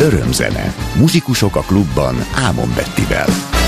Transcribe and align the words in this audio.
Örömzene. 0.00 0.74
Muzsikusok 0.98 1.56
a 1.56 1.60
klubban 1.60 2.16
Ámon 2.34 2.72
Bettivel. 2.74 3.59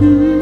Mm-hmm. 0.00 0.37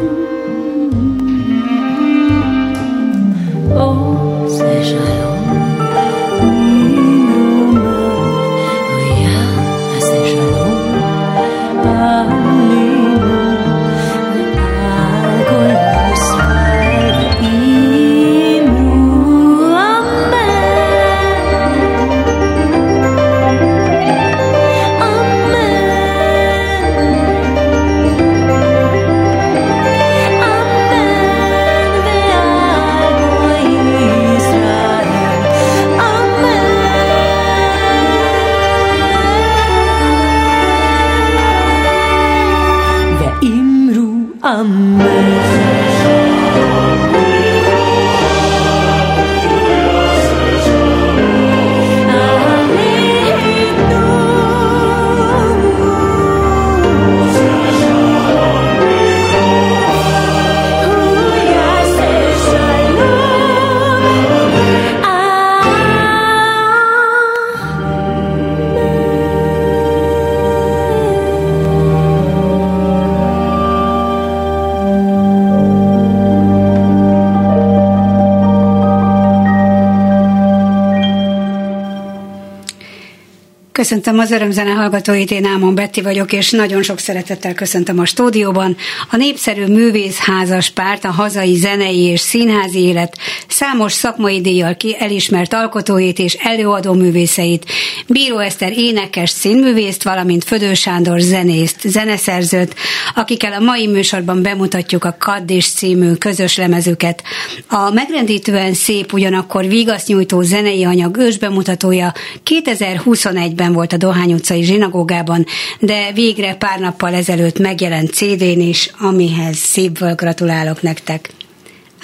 Köszöntöm 83.77 84.19
az 84.19 84.31
örömzene 84.31 84.71
hallgatóit, 84.71 85.31
én 85.31 85.45
Ámon 85.45 85.75
Betti 85.75 86.03
vagyok, 86.03 86.33
és 86.33 86.51
nagyon 86.51 86.83
sok 86.83 86.99
szeretettel 86.99 87.55
köszöntöm 87.55 87.99
a 87.99 88.05
stúdióban. 88.05 88.77
A 89.11 89.17
népszerű 89.17 89.67
művészházas 89.67 90.71
párt, 90.71 91.05
a 91.05 91.11
hazai 91.11 91.55
zenei 91.55 92.03
és 92.03 92.21
színházi 92.21 92.79
élet 92.79 93.19
számos 93.49 93.93
szakmai 93.93 94.41
díjjal 94.41 94.77
ki 94.77 94.97
elismert 94.99 95.53
alkotóit 95.53 96.19
és 96.19 96.35
előadó 96.35 96.93
művészeit, 96.93 97.65
Bíró 98.09 98.39
Eszter 98.39 98.73
énekes 98.79 99.31
színművészt, 99.31 100.03
valamint 100.03 100.45
Födő 100.45 100.75
Sándor 100.75 101.21
zenészt, 101.21 101.81
zeneszerzőt, 101.85 102.75
akikkel 103.15 103.53
a 103.53 103.61
mai 103.61 103.87
műsorban 103.87 104.43
bemutatjuk 104.43 105.05
a 105.05 105.17
Kaddis 105.19 105.69
című 105.71 106.13
közös 106.13 106.57
lemezüket. 106.57 107.23
A 107.69 107.91
megrendítően 107.91 108.75
szép, 108.75 109.13
ugyanakkor 109.13 109.67
vigasznyújtó 109.67 110.41
zenei 110.41 110.85
anyag 110.85 111.17
ősbemutatója 111.17 112.13
2021-ben 112.45 113.67
évben 113.67 113.73
volt 113.73 113.93
a 113.93 113.97
Dohány 113.97 114.33
utcai 114.33 114.63
zsinagógában, 114.63 115.47
de 115.81 116.13
végre 116.15 116.55
pár 116.55 116.79
nappal 116.81 117.15
ezelőtt 117.15 117.59
megjelent 117.59 118.13
CD-n 118.13 118.61
is, 118.61 118.91
amihez 118.99 119.57
szívből 119.57 120.15
gratulálok 120.15 120.83
nektek. 120.83 121.31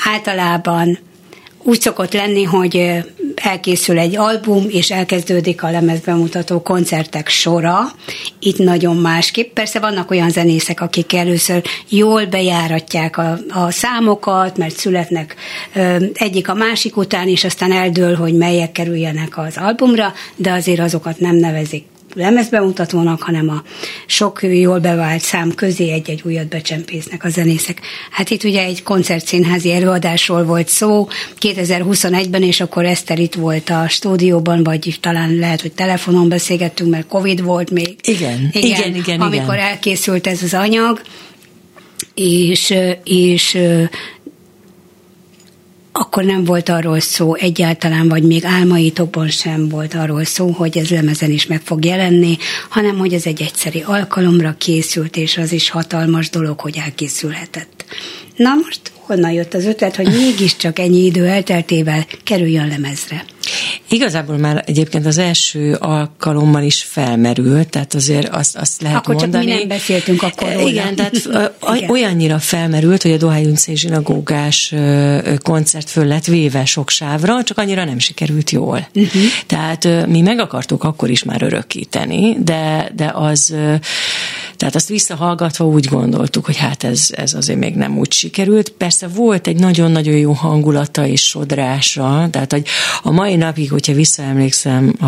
Általában 0.04 0.98
úgy 1.62 1.80
szokott 1.80 2.12
lenni, 2.12 2.42
hogy 2.42 3.02
elkészül 3.34 3.98
egy 3.98 4.16
album, 4.16 4.66
és 4.68 4.90
elkezdődik 4.90 5.62
a 5.62 5.70
lemezbemutató 5.70 6.62
koncertek 6.62 7.28
sora. 7.28 7.80
Itt 8.40 8.58
nagyon 8.58 8.96
másképp. 8.96 9.52
Persze 9.52 9.80
vannak 9.80 10.10
olyan 10.10 10.30
zenészek, 10.30 10.80
akik 10.80 11.12
először 11.12 11.62
jól 11.88 12.26
bejáratják 12.26 13.18
a, 13.18 13.38
a 13.48 13.70
számokat, 13.70 14.56
mert 14.56 14.76
születnek 14.76 15.36
ö, 15.74 15.96
egyik 16.14 16.48
a 16.48 16.54
másik 16.54 16.96
után, 16.96 17.28
és 17.28 17.44
aztán 17.44 17.72
eldől, 17.72 18.14
hogy 18.14 18.34
melyek 18.34 18.72
kerüljenek 18.72 19.38
az 19.38 19.56
albumra, 19.56 20.12
de 20.36 20.52
azért 20.52 20.80
azokat 20.80 21.18
nem 21.18 21.36
nevezik 21.36 21.91
lemezbemutatónak, 22.14 23.22
hanem 23.22 23.48
a 23.48 23.62
sok 24.06 24.42
jól 24.42 24.78
bevált 24.78 25.20
szám 25.20 25.54
közé 25.54 25.90
egy-egy 25.90 26.22
újat 26.24 26.48
becsempésznek 26.48 27.24
a 27.24 27.28
zenészek. 27.28 27.80
Hát 28.10 28.30
itt 28.30 28.44
ugye 28.44 28.64
egy 28.64 28.82
koncertszínházi 28.82 29.72
előadásról 29.72 30.44
volt 30.44 30.68
szó 30.68 31.08
2021-ben, 31.40 32.42
és 32.42 32.60
akkor 32.60 32.84
Eszter 32.84 33.18
itt 33.18 33.34
volt 33.34 33.70
a 33.70 33.88
stúdióban, 33.88 34.62
vagy 34.62 34.98
talán 35.00 35.34
lehet, 35.34 35.60
hogy 35.60 35.72
telefonon 35.72 36.28
beszélgettünk, 36.28 36.90
mert 36.90 37.06
Covid 37.06 37.42
volt 37.42 37.70
még. 37.70 37.96
Igen, 38.02 38.50
igen, 38.52 38.70
igen. 38.76 38.94
igen 38.94 39.20
amikor 39.20 39.54
igen. 39.54 39.66
elkészült 39.66 40.26
ez 40.26 40.42
az 40.42 40.54
anyag, 40.54 41.00
és, 42.14 42.74
és 43.04 43.58
akkor 45.92 46.24
nem 46.24 46.44
volt 46.44 46.68
arról 46.68 47.00
szó 47.00 47.34
egyáltalán, 47.34 48.08
vagy 48.08 48.22
még 48.22 48.44
álmaitokban 48.44 49.28
sem 49.28 49.68
volt 49.68 49.94
arról 49.94 50.24
szó, 50.24 50.50
hogy 50.50 50.78
ez 50.78 50.88
lemezen 50.88 51.30
is 51.30 51.46
meg 51.46 51.60
fog 51.64 51.84
jelenni, 51.84 52.36
hanem 52.68 52.98
hogy 52.98 53.12
ez 53.12 53.26
egy 53.26 53.42
egyszeri 53.42 53.82
alkalomra 53.82 54.54
készült, 54.58 55.16
és 55.16 55.36
az 55.36 55.52
is 55.52 55.70
hatalmas 55.70 56.30
dolog, 56.30 56.60
hogy 56.60 56.76
elkészülhetett. 56.84 57.84
Na 58.36 58.54
most 58.54 58.80
honnan 58.94 59.32
jött 59.32 59.54
az 59.54 59.64
ötlet, 59.64 59.96
hogy 59.96 60.06
mégiscsak 60.24 60.78
ennyi 60.78 61.04
idő 61.04 61.26
elteltével 61.26 62.06
kerüljön 62.24 62.68
lemezre? 62.68 63.24
Igazából 63.88 64.36
már 64.36 64.64
egyébként 64.66 65.06
az 65.06 65.18
első 65.18 65.74
alkalommal 65.74 66.62
is 66.62 66.82
felmerült, 66.82 67.68
tehát 67.68 67.94
azért 67.94 68.28
azt, 68.28 68.56
azt 68.56 68.82
lehet 68.82 68.96
akkor 68.96 69.14
mondani. 69.14 69.36
Akkor 69.36 69.48
csak 69.48 69.54
mi 69.54 69.66
nem 69.66 69.78
beszéltünk 69.78 70.22
akkor 70.22 70.52
róla. 70.52 70.68
Igen, 70.68 70.94
tehát 70.94 71.14
Igen. 71.76 71.90
olyannyira 71.90 72.38
felmerült, 72.38 73.02
hogy 73.02 73.12
a 73.12 73.16
Dohány 73.16 73.44
Uncai 73.44 73.76
zsinagógás 73.76 74.74
koncert 75.42 75.90
föl 75.90 76.06
lett 76.06 76.24
véve 76.24 76.64
sok 76.64 76.90
sávra, 76.90 77.42
csak 77.42 77.58
annyira 77.58 77.84
nem 77.84 77.98
sikerült 77.98 78.50
jól. 78.50 78.88
Uh-huh. 78.94 79.22
Tehát 79.46 80.06
mi 80.06 80.20
meg 80.20 80.40
akartuk 80.40 80.84
akkor 80.84 81.10
is 81.10 81.22
már 81.22 81.42
örökíteni, 81.42 82.36
de, 82.44 82.90
de 82.96 83.10
az 83.14 83.54
tehát 84.62 84.76
azt 84.76 84.88
visszahallgatva 84.88 85.66
úgy 85.66 85.86
gondoltuk, 85.86 86.44
hogy 86.44 86.56
hát 86.56 86.84
ez, 86.84 87.08
ez 87.10 87.34
azért 87.34 87.58
még 87.58 87.74
nem 87.74 87.98
úgy 87.98 88.12
sikerült. 88.12 88.68
Persze 88.70 89.08
volt 89.08 89.46
egy 89.46 89.56
nagyon-nagyon 89.56 90.16
jó 90.16 90.32
hangulata 90.32 91.06
és 91.06 91.22
sodrása, 91.22 92.28
tehát 92.30 92.52
hogy 92.52 92.66
a 93.02 93.10
mai 93.10 93.36
napig, 93.36 93.70
hogyha 93.70 93.92
visszaemlékszem 93.92 94.94
a, 95.00 95.06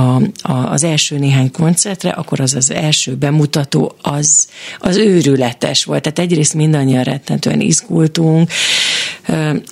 a, 0.52 0.70
az 0.70 0.84
első 0.84 1.18
néhány 1.18 1.50
koncertre, 1.50 2.10
akkor 2.10 2.40
az 2.40 2.54
az 2.54 2.70
első 2.70 3.14
bemutató 3.14 3.94
az, 4.02 4.48
az 4.78 4.96
őrületes 4.96 5.84
volt. 5.84 6.02
Tehát 6.02 6.18
egyrészt 6.18 6.54
mindannyian 6.54 7.02
rettentően 7.02 7.60
izgultunk, 7.60 8.50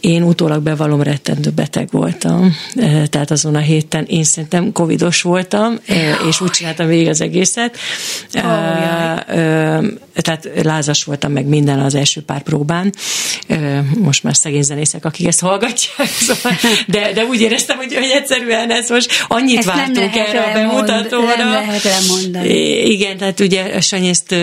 én 0.01 0.23
utólag 0.23 0.63
bevallom 0.63 1.03
rettentő 1.03 1.51
beteg 1.51 1.89
voltam, 1.91 2.55
tehát 3.11 3.31
azon 3.31 3.55
a 3.55 3.59
héten 3.59 4.05
én 4.05 4.25
szerintem 4.25 4.73
covidos 4.73 5.23
voltam, 5.23 5.79
és 6.29 6.41
úgy 6.41 6.51
csináltam 6.51 6.87
végig 6.87 7.09
az 7.09 7.21
egészet. 7.21 7.77
Oh, 8.35 9.72
tehát 10.15 10.49
lázas 10.63 11.05
voltam 11.05 11.33
meg 11.33 11.47
minden 11.47 11.81
az 11.81 11.95
első 11.95 12.21
pár 12.21 12.43
próbán. 12.43 12.93
Most 13.99 14.23
már 14.23 14.37
szegény 14.37 14.63
zenészek, 14.63 15.05
akik 15.05 15.27
ezt 15.27 15.41
hallgatják, 15.41 16.09
szóval, 16.29 16.59
de, 16.87 17.13
de 17.13 17.25
úgy 17.25 17.41
éreztem, 17.41 17.77
hogy, 17.77 17.95
hogy 17.95 18.11
egyszerűen 18.15 18.71
ez 18.71 18.91
most 18.91 19.11
annyit 19.29 19.59
ezt 19.59 19.67
vártunk 19.67 20.17
erre 20.17 20.41
a 20.41 20.53
bemutatóra. 20.53 21.37
Nem 21.37 21.49
lehet 21.49 21.85
elmondani. 21.85 22.49
Igen, 22.91 23.17
tehát 23.17 23.41
ugye 23.41 23.81
Sanyi 23.81 24.09
ezt 24.09 24.35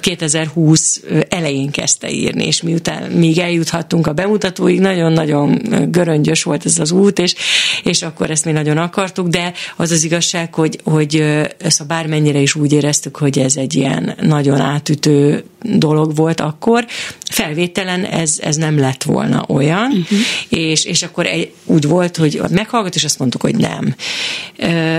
2020 0.00 1.00
elején 1.28 1.70
kezdte 1.70 2.10
írni, 2.10 2.46
és 2.46 2.62
miután 2.62 3.10
még 3.10 3.38
eljuthattunk 3.38 4.06
a 4.06 4.12
bemutatóig, 4.12 4.80
nagyon-nagyon 4.80 5.62
göröngyös 5.90 6.42
volt 6.42 6.66
ez 6.66 6.78
az 6.78 6.90
út, 6.90 7.18
és, 7.18 7.34
és 7.82 8.02
akkor 8.02 8.30
ezt 8.30 8.44
mi 8.44 8.52
nagyon 8.52 8.76
akartuk, 8.76 9.28
de 9.28 9.52
az 9.76 9.90
az 9.90 10.04
igazság, 10.04 10.54
hogy, 10.54 10.80
hogy 10.84 11.24
ezt 11.58 11.80
a 11.80 11.84
bármennyire 11.84 12.38
is 12.38 12.54
úgy 12.54 12.72
éreztük, 12.72 13.16
hogy 13.16 13.38
ez 13.38 13.56
egy 13.56 13.74
ilyen 13.74 14.16
nagyon 14.20 14.59
átütő 14.60 15.44
dolog 15.62 16.16
volt 16.16 16.40
akkor, 16.40 16.86
felvételen 17.30 18.04
ez, 18.04 18.38
ez 18.42 18.56
nem 18.56 18.78
lett 18.78 19.02
volna 19.02 19.44
olyan, 19.48 19.86
uh-huh. 19.86 20.18
és, 20.48 20.84
és 20.84 21.02
akkor 21.02 21.26
egy, 21.26 21.52
úgy 21.64 21.88
volt, 21.88 22.16
hogy 22.16 22.40
meghallgat, 22.50 22.94
és 22.94 23.04
azt 23.04 23.18
mondtuk, 23.18 23.40
hogy 23.40 23.56
nem. 23.56 23.94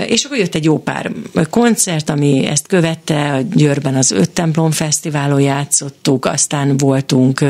És 0.06 0.24
akkor 0.24 0.38
jött 0.38 0.54
egy 0.54 0.64
jó 0.64 0.78
pár 0.78 1.10
koncert, 1.50 2.10
ami 2.10 2.46
ezt 2.46 2.66
követte, 2.66 3.32
a 3.32 3.40
Győrben 3.54 3.94
az 3.94 4.10
Öt 4.10 4.30
Templom 4.30 4.70
Fesztiválon 4.70 5.40
játszottuk, 5.40 6.24
aztán 6.24 6.76
voltunk, 6.76 7.44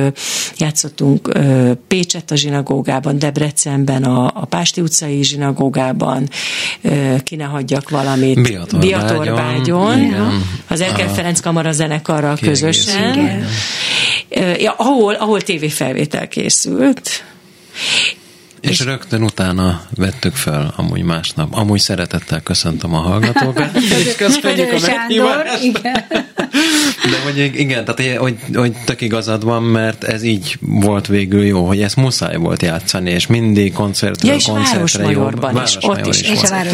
játszottunk 0.56 1.32
Pécset 1.88 2.30
a 2.30 2.34
zsinagógában, 2.34 3.18
Debrecenben, 3.18 4.02
a, 4.02 4.26
a 4.34 4.44
Pásti 4.44 4.80
utcai 4.80 5.22
zsinagógában, 5.22 6.28
ki 7.24 7.36
ne 7.36 7.44
hagyjak 7.44 7.90
valamit, 7.90 8.42
Biatorbágyon, 8.78 10.14
az 10.68 10.80
Erkel 10.80 11.14
Ferenc 11.14 11.40
Kamara 11.40 11.72
zenekarral 12.02 12.38
közösen, 12.40 13.18
igen. 13.18 13.46
Ja, 14.58 14.72
ahol, 14.76 15.14
ahol 15.14 15.40
tévéfelvétel 15.40 16.28
készült, 16.28 17.24
és, 18.60 18.70
és 18.70 18.84
rögtön 18.84 19.22
utána 19.22 19.82
vettük 19.94 20.34
fel, 20.34 20.74
amúgy 20.76 21.02
másnap. 21.02 21.54
Amúgy 21.54 21.80
szeretettel 21.80 22.40
köszöntöm 22.40 22.94
a 22.94 22.98
hallgatókat, 22.98 23.76
és 23.98 24.14
köszönjük 24.16 24.72
a 24.72 24.78
meghívást. 24.86 25.62
De 27.10 27.20
hogy 27.24 27.50
igen, 27.54 27.84
tehát 27.84 28.18
hogy, 28.18 28.36
hogy 28.54 28.72
tök 28.84 29.00
igazad 29.00 29.44
van, 29.44 29.62
mert 29.62 30.04
ez 30.04 30.22
így 30.22 30.56
volt 30.60 31.06
végül 31.06 31.44
jó, 31.44 31.66
hogy 31.66 31.82
ezt 31.82 31.96
muszáj 31.96 32.36
volt 32.36 32.62
játszani, 32.62 33.10
és 33.10 33.26
mindig 33.26 33.72
koncertről 33.72 34.30
ja, 34.30 34.36
és 34.36 34.44
koncertre 34.44 35.10
jobb. 35.10 35.60
Is, 35.64 35.76
ott 35.80 36.06
is, 36.06 36.20
is, 36.20 36.28
és, 36.30 36.42
a 36.50 36.64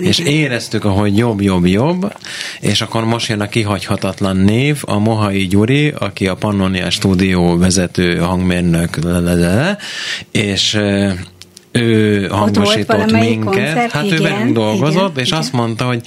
és 0.00 0.18
éreztük, 0.18 0.84
ahogy 0.84 1.16
jobb, 1.16 1.40
jobb, 1.40 1.66
jobb, 1.66 2.12
és 2.60 2.80
akkor 2.80 3.04
most 3.04 3.28
jön 3.28 3.40
a 3.40 3.48
kihagyhatatlan 3.48 4.36
név, 4.36 4.82
a 4.86 4.98
Mohai 4.98 5.46
Gyuri, 5.46 5.92
aki 5.98 6.26
a 6.26 6.34
Pannonia 6.34 6.90
stúdió 6.90 7.58
vezető 7.58 8.16
hangmérnök, 8.16 8.98
és 10.30 10.78
ő 11.72 12.26
hangosított 12.26 13.12
minket, 13.12 13.44
koncert, 13.44 13.90
hát 13.90 14.04
igen, 14.04 14.18
ő 14.18 14.22
velünk 14.22 14.52
dolgozott, 14.52 15.10
igen, 15.10 15.22
és 15.22 15.26
igen. 15.26 15.38
azt 15.38 15.52
mondta, 15.52 15.84
hogy 15.84 16.00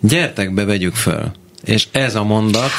gyertek 0.00 0.54
be, 0.54 0.64
vegyük 0.64 0.94
föl. 0.94 1.32
És 1.64 1.86
ez 1.92 2.14
a 2.14 2.24
mondat... 2.24 2.70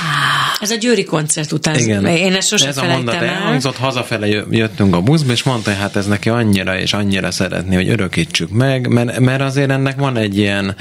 Ez 0.59 0.71
a 0.71 0.75
Győri 0.75 1.03
koncert 1.03 1.51
után. 1.51 1.77
Igen. 1.77 2.05
Én 2.05 2.33
ezt 2.33 2.47
sosem 2.47 2.69
Ez 2.69 2.77
a 2.77 2.85
mondat 2.85 3.15
el. 3.15 3.23
elhangzott, 3.23 3.77
hazafele 3.77 4.27
jöttünk 4.49 4.95
a 4.95 5.01
buszba, 5.01 5.31
és 5.31 5.43
mondta, 5.43 5.69
hogy 5.69 5.79
hát 5.79 5.95
ez 5.95 6.05
neki 6.07 6.29
annyira 6.29 6.79
és 6.79 6.93
annyira 6.93 7.31
szeretné, 7.31 7.75
hogy 7.75 7.89
örökítsük 7.89 8.49
meg, 8.49 8.87
mert, 8.87 9.19
mert 9.19 9.41
azért 9.41 9.69
ennek 9.69 9.99
van 9.99 10.17
egy 10.17 10.37
ilyen 10.37 10.75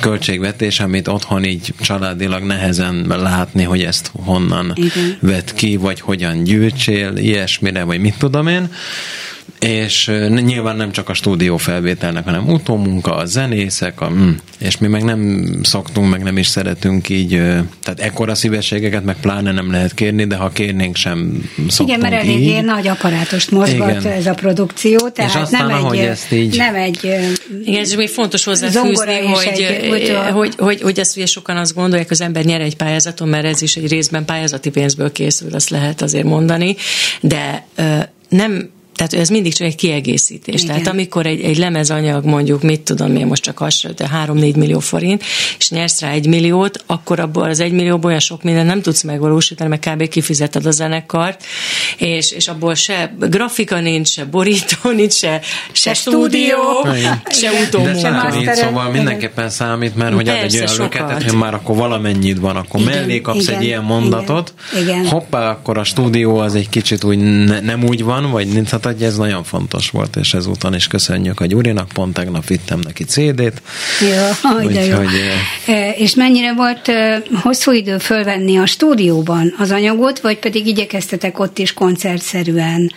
költségvetés, 0.00 0.80
amit 0.80 1.08
otthon 1.08 1.44
így 1.44 1.74
családilag 1.80 2.42
nehezen 2.42 3.06
látni, 3.08 3.62
hogy 3.62 3.82
ezt 3.82 4.10
honnan 4.24 4.72
Igen. 4.74 5.18
vett 5.20 5.54
ki, 5.54 5.76
vagy 5.76 6.00
hogyan 6.00 6.44
gyűjtsél, 6.44 7.16
ilyesmire, 7.16 7.82
vagy 7.82 8.00
mit 8.00 8.14
tudom 8.18 8.46
én 8.46 8.70
és 9.60 10.10
nyilván 10.28 10.76
nem 10.76 10.92
csak 10.92 11.08
a 11.08 11.14
stúdió 11.14 11.56
felvételnek, 11.56 12.24
hanem 12.24 12.48
utómunka, 12.48 13.16
a 13.16 13.24
zenészek, 13.24 14.00
a, 14.00 14.10
mm, 14.10 14.30
és 14.58 14.78
mi 14.78 14.86
meg 14.86 15.02
nem 15.02 15.50
szoktunk, 15.62 16.10
meg 16.10 16.22
nem 16.22 16.38
is 16.38 16.46
szeretünk 16.46 17.08
így, 17.08 17.30
tehát 17.82 18.00
ekkora 18.00 18.34
szívességeket 18.34 19.04
meg 19.04 19.16
pláne 19.20 19.52
nem 19.52 19.70
lehet 19.70 19.94
kérni, 19.94 20.24
de 20.24 20.36
ha 20.36 20.48
kérnénk 20.48 20.96
sem 20.96 21.50
szoktunk 21.68 21.88
Igen, 21.88 22.10
mert 22.10 22.22
eléggé 22.22 22.56
így. 22.56 22.64
nagy 22.64 22.88
aparátust 22.88 23.50
mozgat 23.50 24.00
Igen. 24.00 24.12
ez 24.12 24.26
a 24.26 24.34
produkció, 24.34 25.08
tehát 25.08 25.34
és 25.34 25.40
aztán, 25.40 25.66
nem, 25.66 25.86
egy, 25.92 25.98
ezt 25.98 26.32
így... 26.32 26.56
nem 26.56 26.74
egy 26.74 27.04
Igen, 27.64 27.82
és 27.82 27.96
még 27.96 28.08
fontos 28.08 28.44
hozzáfűzni, 28.44 29.26
hogy, 29.26 29.46
egy, 29.46 29.88
hogy, 29.88 30.16
hogy, 30.32 30.54
hogy, 30.56 30.80
hogy 30.80 30.98
ezt 30.98 31.16
ugye 31.16 31.26
sokan 31.26 31.56
azt 31.56 31.74
gondolják, 31.74 32.10
az 32.10 32.20
ember 32.20 32.44
nyer 32.44 32.60
egy 32.60 32.76
pályázaton, 32.76 33.28
mert 33.28 33.44
ez 33.44 33.62
is 33.62 33.76
egy 33.76 33.88
részben 33.88 34.24
pályázati 34.24 34.70
pénzből 34.70 35.12
készül, 35.12 35.54
azt 35.54 35.70
lehet 35.70 36.02
azért 36.02 36.24
mondani, 36.24 36.76
de 37.20 37.66
nem 38.28 38.70
tehát 38.98 39.14
ez 39.14 39.28
mindig 39.28 39.54
csak 39.54 39.66
egy 39.66 39.74
kiegészítés. 39.74 40.62
Igen. 40.62 40.66
Tehát 40.66 40.88
amikor 40.88 41.26
egy, 41.26 41.40
egy 41.40 41.58
lemezanyag 41.58 42.24
mondjuk, 42.24 42.62
mit 42.62 42.80
tudom 42.80 43.16
én 43.16 43.26
most 43.26 43.42
csak 43.42 43.58
hasonló, 43.58 43.96
3-4 43.98 44.56
millió 44.56 44.78
forint, 44.78 45.22
és 45.58 45.70
nyersz 45.70 46.00
rá 46.00 46.10
egy 46.10 46.26
milliót, 46.26 46.82
akkor 46.86 47.20
abból 47.20 47.48
az 47.48 47.60
egy 47.60 47.72
millióból 47.72 48.08
olyan 48.08 48.20
sok 48.20 48.42
minden 48.42 48.66
nem 48.66 48.82
tudsz 48.82 49.02
megvalósítani, 49.02 49.68
mert 49.68 49.88
kb. 49.88 50.08
kifizeted 50.08 50.66
a 50.66 50.70
zenekart, 50.70 51.44
és, 51.96 52.30
és 52.32 52.48
abból 52.48 52.74
se 52.74 53.14
grafika 53.18 53.80
nincs, 53.80 54.08
se 54.08 54.24
borító 54.24 54.90
nincs, 54.96 55.12
se, 55.12 55.40
se 55.72 55.94
stúdió, 55.94 56.86
se 57.30 57.50
utómunka. 57.66 58.40
De 58.44 58.54
szóval 58.54 58.90
mindenképpen 58.90 59.50
számít, 59.50 59.96
mert 59.96 60.14
hogy 60.14 60.28
ad 60.28 60.36
egy 60.36 60.56
olyan 60.56 60.76
löketet, 60.78 61.22
hogy 61.22 61.34
már 61.34 61.54
akkor 61.54 61.76
valamennyit 61.76 62.38
van, 62.38 62.56
akkor 62.56 62.80
igen, 62.80 62.98
mellé 62.98 63.20
kapsz 63.20 63.42
igen, 63.42 63.58
egy 63.58 63.64
ilyen 63.64 63.82
mondatot, 63.82 64.54
igen, 64.72 64.82
igen. 64.82 65.06
hoppá, 65.06 65.50
akkor 65.50 65.78
a 65.78 65.84
stúdió 65.84 66.36
az 66.38 66.54
egy 66.54 66.68
kicsit 66.68 67.04
úgy 67.04 67.18
ne, 67.18 67.60
nem 67.60 67.84
úgy 67.84 68.04
van, 68.04 68.30
vagy 68.30 68.46
nincs, 68.46 68.68
hát 68.68 68.86
hogy 68.92 69.02
ez 69.02 69.16
nagyon 69.16 69.44
fontos 69.44 69.90
volt, 69.90 70.16
és 70.16 70.34
ezúton 70.34 70.74
is 70.74 70.86
köszönjük 70.86 71.40
a 71.40 71.46
Gyurinak, 71.46 71.88
pont 71.88 72.14
tegnap 72.14 72.46
vittem 72.46 72.78
neki 72.78 73.04
CD-t. 73.04 73.62
Jó, 74.00 74.50
úgy, 74.64 74.74
jó. 74.74 74.96
Hogy, 74.96 75.08
e, 75.66 75.90
és 75.90 76.14
mennyire 76.14 76.54
volt 76.54 76.90
hosszú 77.42 77.72
idő 77.72 77.98
fölvenni 77.98 78.56
a 78.56 78.66
stúdióban 78.66 79.54
az 79.58 79.70
anyagot, 79.70 80.20
vagy 80.20 80.38
pedig 80.38 80.66
igyekeztetek 80.66 81.38
ott 81.38 81.58
is 81.58 81.72
koncertszerűen 81.72 82.92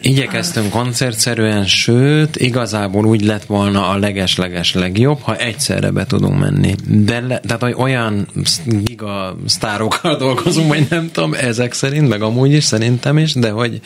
Igyekeztünk 0.00 0.70
koncertszerűen, 0.70 1.64
sőt, 1.64 2.36
igazából 2.36 3.04
úgy 3.04 3.24
lett 3.24 3.44
volna 3.44 3.88
a 3.88 3.98
leges-leges 3.98 4.74
legjobb, 4.74 5.20
ha 5.20 5.36
egyszerre 5.36 5.90
be 5.90 6.06
tudunk 6.06 6.38
menni. 6.38 6.74
De 6.88 7.20
le, 7.20 7.40
tehát 7.40 7.62
hogy 7.62 7.74
olyan 7.76 8.28
giga 8.66 9.36
sztárokkal 9.46 10.16
dolgozunk, 10.26 10.68
vagy 10.68 10.86
nem 10.90 11.10
tudom, 11.12 11.34
ezek 11.34 11.72
szerint, 11.72 12.08
meg 12.08 12.22
amúgy 12.22 12.52
is, 12.52 12.64
szerintem 12.64 13.18
is, 13.18 13.32
de 13.32 13.50
hogy, 13.50 13.80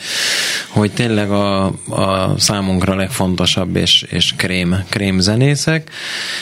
hogy 0.69 0.91
tényleg 0.91 1.31
a, 1.31 1.65
a 1.89 2.33
számunkra 2.37 2.95
legfontosabb 2.95 3.75
és, 3.75 4.05
és 4.09 4.33
krém, 4.35 4.83
krém 4.89 5.19
zenészek, 5.19 5.89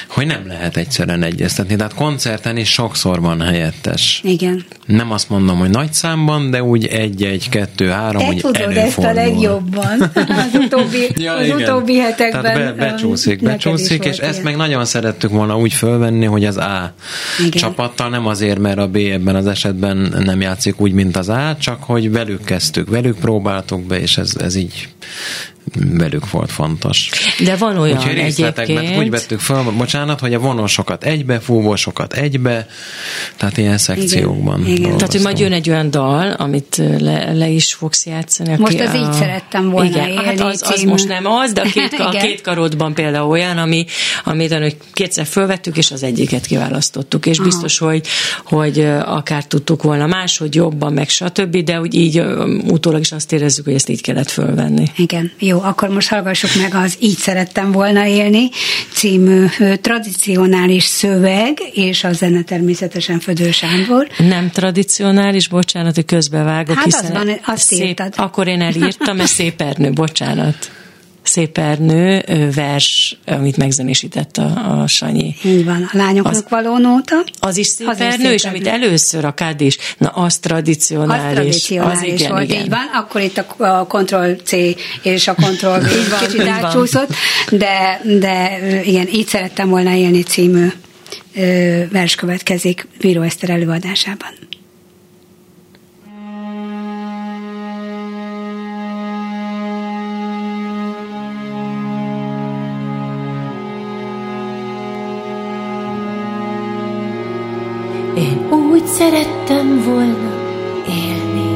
hogy 0.08 0.26
nem 0.26 0.48
lehet 0.48 0.78
egyszerűen 0.78 1.24
egyeztetni. 1.24 1.76
Tehát 1.76 1.94
koncerten 1.94 2.58
is 2.58 2.72
sokszor 2.72 3.22
van 3.22 3.42
helyettes. 3.42 4.22
Igen. 4.24 4.66
Nem 4.86 5.12
azt 5.12 5.30
mondom, 5.30 5.58
hogy 5.58 5.70
nagy 5.70 5.94
számban, 5.94 6.52
de 6.52 6.64
úgy 6.64 6.86
egy, 6.86 7.24
egy, 7.24 7.50
kettő, 7.50 7.88
három, 7.88 8.22
Te 8.22 8.28
úgy 8.28 8.38
tudod 8.38 8.56
előfordul. 8.56 8.84
ezt 8.86 8.98
a 8.98 9.14
legjobb 9.14 9.59
jobban 9.60 10.02
az 10.46 10.54
utóbbi, 10.54 11.08
ja, 11.16 11.34
az 11.34 11.50
utóbbi 11.50 11.98
hetekben. 11.98 12.42
Tehát 12.42 12.76
be, 12.76 12.86
becsúszik, 12.86 13.42
becsúszik, 13.44 14.06
és 14.06 14.18
ezt 14.18 14.44
meg 14.44 14.56
nagyon 14.56 14.86
szerettük 14.86 15.30
volna 15.30 15.58
úgy 15.58 15.74
fölvenni, 15.74 16.26
hogy 16.26 16.46
az 16.46 16.58
A 16.58 16.94
igen. 17.40 17.52
csapattal 17.52 18.10
nem 18.10 18.28
azért, 18.28 18.60
mert 18.60 18.78
a 18.78 18.88
B 18.88 18.96
ebben 18.96 19.36
az 19.36 19.48
esetben 19.48 20.16
nem 20.20 20.42
játszik 20.42 20.82
úgy, 20.82 20.92
mint 20.92 21.18
az 21.18 21.30
A, 21.30 21.56
csak 21.60 21.84
hogy 21.84 22.12
velük 22.12 22.44
kezdtük, 22.44 22.90
velük 22.90 23.20
próbáltuk 23.20 23.82
be, 23.82 24.00
és 24.00 24.18
ez, 24.18 24.34
ez 24.40 24.56
így 24.56 24.90
velük 25.76 26.32
volt 26.32 26.52
fontos. 26.52 27.10
De 27.44 27.56
van 27.56 27.78
olyan 27.78 27.98
Úgyhogy 27.98 28.18
egyébként... 28.18 28.98
úgy 28.98 29.10
vettük 29.10 29.40
fel, 29.40 29.64
bocsánat, 29.78 30.20
hogy 30.20 30.34
a 30.34 30.40
vonosokat 30.40 31.04
egybe, 31.04 31.40
fúvósokat 31.40 32.14
egybe, 32.14 32.68
tehát 33.38 33.58
ilyen 33.58 33.78
szekciókban. 33.78 34.60
Igen, 34.62 34.76
igen. 34.76 34.98
Tehát, 34.98 35.12
hogy 35.12 35.22
majd 35.22 35.40
jön 35.40 35.52
egy 35.52 35.70
olyan 35.70 35.92
dal, 35.92 36.32
amit 36.32 36.82
le, 37.00 37.34
le 37.34 37.48
is 37.48 37.74
fogsz 37.74 38.06
játszani. 38.06 38.56
Most 38.58 38.80
az 38.80 38.94
a... 38.94 38.98
így 38.98 39.14
szerettem 39.14 39.70
volna 39.70 39.90
igen, 39.90 40.08
élni 40.08 40.26
hát 40.26 40.40
az, 40.40 40.64
az 40.66 40.84
most 40.84 41.08
nem 41.08 41.26
az, 41.26 41.52
de 41.54 41.62
a 41.62 41.70
két, 41.70 41.94
a 42.08 42.10
két 42.10 42.42
karodban 42.42 42.94
például 42.94 43.30
olyan, 43.30 43.58
ami, 43.58 43.86
amit 44.24 44.54
hogy 44.54 44.78
kétszer 44.94 45.26
fölvettük, 45.26 45.78
és 45.78 45.92
az 45.92 46.04
egyiket 46.04 46.46
kiválasztottuk, 46.46 47.26
és 47.26 47.38
Aha. 47.38 47.48
biztos, 47.48 47.78
hogy, 47.78 48.08
hogy 48.44 48.80
akár 49.06 49.46
tudtuk 49.46 49.84
volna 49.84 50.08
máshogy 50.08 50.56
jobban, 50.56 50.94
meg 50.94 51.10
stb., 51.10 51.58
de 51.58 51.80
úgy 51.80 51.96
így 51.96 52.24
utólag 52.68 53.00
is 53.00 53.12
azt 53.12 53.32
érezzük, 53.32 53.66
hogy 53.66 53.74
ezt 53.74 53.90
így 53.90 54.02
kellett 54.02 54.30
fölvenni. 54.30 54.86
Igen, 54.96 55.32
jó, 55.40 55.59
akkor 55.64 55.90
most 55.90 56.10
hallgassuk 56.10 56.50
meg 56.62 56.76
az 56.84 56.96
Így 57.00 57.18
szerettem 57.18 57.72
volna 57.72 58.06
élni 58.06 58.50
című 58.94 59.46
tradicionális 59.82 60.84
szöveg, 60.84 61.58
és 61.72 62.04
a 62.04 62.14
zene 62.14 62.42
természetesen 62.42 63.20
Födő 63.20 63.52
Sándor. 63.52 64.08
Nem 64.18 64.50
tradicionális, 64.50 65.48
bocsánat, 65.48 65.96
hogy 65.96 66.06
közbevágok. 66.06 66.76
Hát 66.76 66.86
az 66.86 67.10
van, 67.12 67.40
azt 67.46 67.66
szép, 67.66 67.88
írtad. 67.88 68.14
Akkor 68.18 68.48
én 68.48 68.62
elírtam, 68.62 69.18
mert 69.18 69.30
szép 69.30 69.62
ernő, 69.62 69.92
bocsánat 69.92 70.72
szépernő 71.30 72.24
vers, 72.56 73.18
amit 73.26 73.58
megzenésített 73.58 74.38
a, 74.38 74.82
a 74.82 74.88
Sanyi. 74.88 75.36
Így 75.44 75.66
van, 75.66 75.90
a 75.94 75.98
lányoknak 75.98 76.34
az, 76.34 76.46
való 76.50 76.78
nóta. 76.78 77.24
Az 77.40 77.58
is 77.58 77.68
szépernő, 77.68 78.32
és 78.32 78.46
amit 78.46 78.68
először 78.68 79.26
a 79.26 79.34
is, 79.58 79.78
na 79.98 80.08
az 80.08 80.38
tradicionális. 80.38 81.28
Az 81.28 81.34
tradicionális 81.34 82.14
az 82.14 82.20
igen, 82.20 82.32
volt, 82.32 82.44
igen. 82.44 82.62
így 82.62 82.70
van. 82.70 82.90
Akkor 82.94 83.22
itt 83.22 83.38
a, 83.38 83.64
a 83.64 83.86
Ctrl-C 83.86 84.52
és 85.02 85.28
a 85.28 85.34
Ctrl-V 85.34 86.20
kicsit 86.26 86.48
átcsúszott, 86.48 87.14
de, 87.52 88.02
de 88.20 88.60
igen, 88.84 89.08
így 89.12 89.28
szerettem 89.28 89.70
volna 89.70 89.94
élni 89.94 90.24
című 90.24 90.68
vers 91.92 92.16
következik 92.16 92.88
Bíró 93.00 93.22
Eszter 93.22 93.50
előadásában. 93.50 94.49
Szerettem 108.98 109.82
volna 109.86 110.32
élni. 110.88 111.52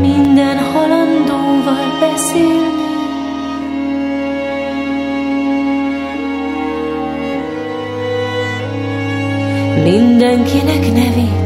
Minden 0.00 0.58
halandóval 0.58 1.98
beszélni. 2.00 2.66
Mindenkinek 9.84 10.92
nevét 10.92 11.37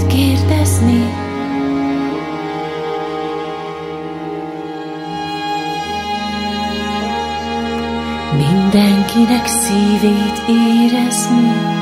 mindenkinek 9.22 9.46
szívét 9.46 10.42
érezni. 10.48 11.81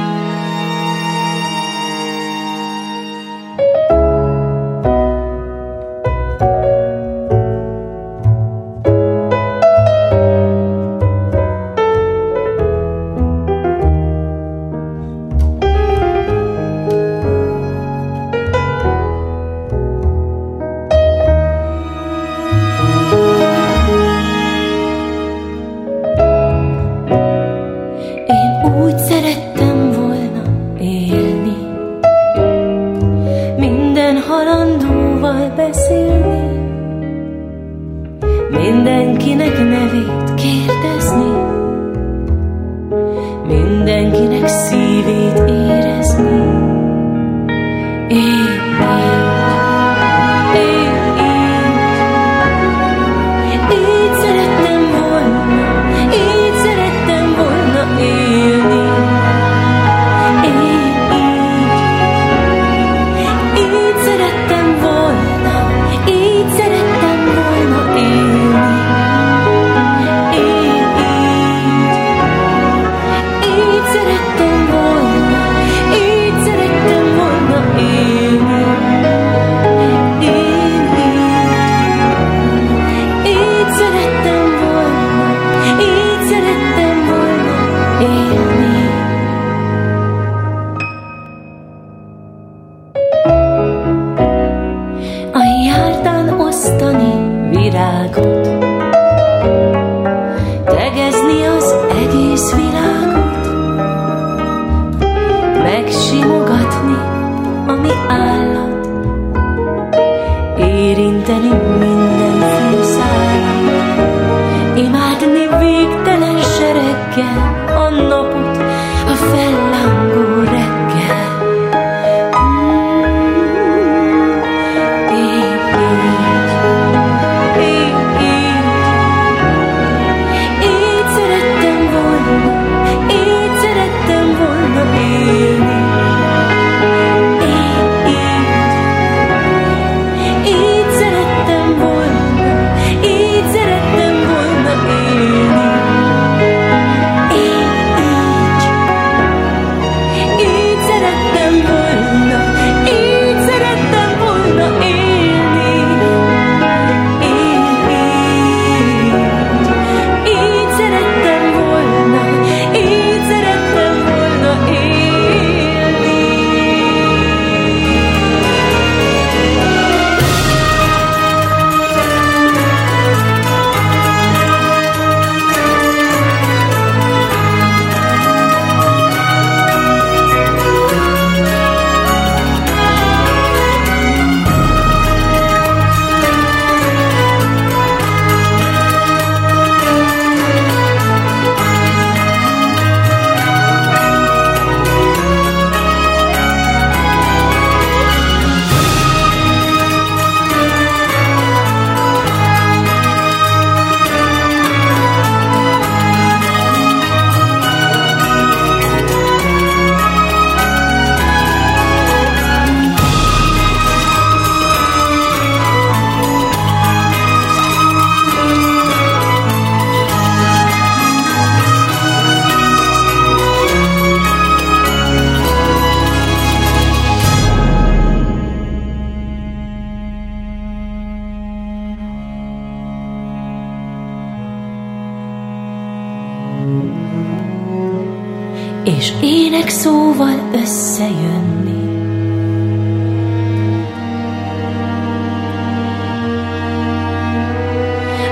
És 239.01 239.13
ének 239.21 239.69
szóval 239.69 240.51
összejönni. 240.53 241.89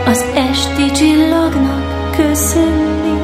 Az 0.06 0.24
esti 0.34 0.90
csillagnak 0.90 2.10
köszönni. 2.16 3.18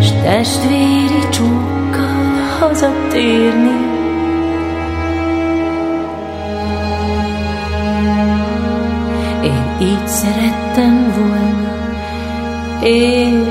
S 0.00 0.10
testvéri 0.22 1.28
csókkal 1.30 2.34
hazatérni. 2.58 3.89
Szerettem 10.10 11.12
volna 11.16 11.72
élni. 12.82 13.49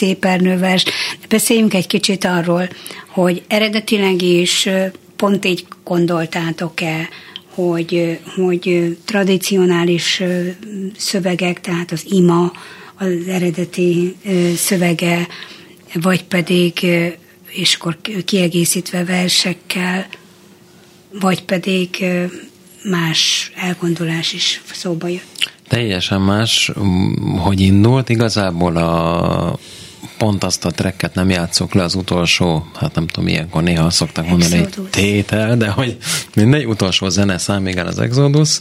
Volt 0.00 0.22
ez 0.22 0.22
a 0.22 0.22
szép 0.22 0.24
ernővers. 0.24 0.84
De 1.20 1.26
beszéljünk 1.28 1.74
egy 1.74 1.86
kicsit 1.86 2.24
arról, 2.24 2.68
hogy 3.08 3.42
eredetileg 3.46 4.22
is 4.22 4.68
pont 5.16 5.44
így 5.44 5.66
gondoltátok-e, 5.84 7.08
hogy, 7.54 8.18
hogy 8.36 8.96
tradicionális 9.04 10.22
szövegek, 10.96 11.60
tehát 11.60 11.92
az 11.92 12.04
ima, 12.08 12.52
az 12.94 13.28
eredeti 13.28 14.16
szövege, 14.56 15.28
vagy 15.94 16.24
pedig, 16.24 16.86
és 17.50 17.74
akkor 17.74 17.96
kiegészítve 18.24 19.04
versekkel, 19.04 20.06
vagy 21.20 21.42
pedig 21.42 22.04
más 22.82 23.52
elgondolás 23.56 24.32
is 24.32 24.62
szóba 24.72 25.08
jött. 25.08 25.52
Teljesen 25.68 26.20
más, 26.20 26.72
hogy 27.38 27.60
indult. 27.60 28.08
Igazából 28.08 28.76
a 28.76 29.58
pont 30.24 30.44
azt 30.44 30.64
a 30.64 30.70
trekket 30.70 31.14
nem 31.14 31.30
játszok 31.30 31.74
le 31.74 31.82
az 31.82 31.94
utolsó, 31.94 32.66
hát 32.74 32.94
nem 32.94 33.06
tudom, 33.06 33.28
ilyenkor 33.28 33.62
néha 33.62 33.84
azt 33.84 33.96
szokták 33.96 34.28
mondani, 34.28 34.56
egy 34.56 34.74
tétel, 34.90 35.56
de 35.56 35.68
hogy 35.68 35.96
mindegy, 36.34 36.66
utolsó 36.66 37.08
zene 37.08 37.38
szám, 37.38 37.66
igen, 37.66 37.86
az 37.86 37.98
Exodus. 37.98 38.58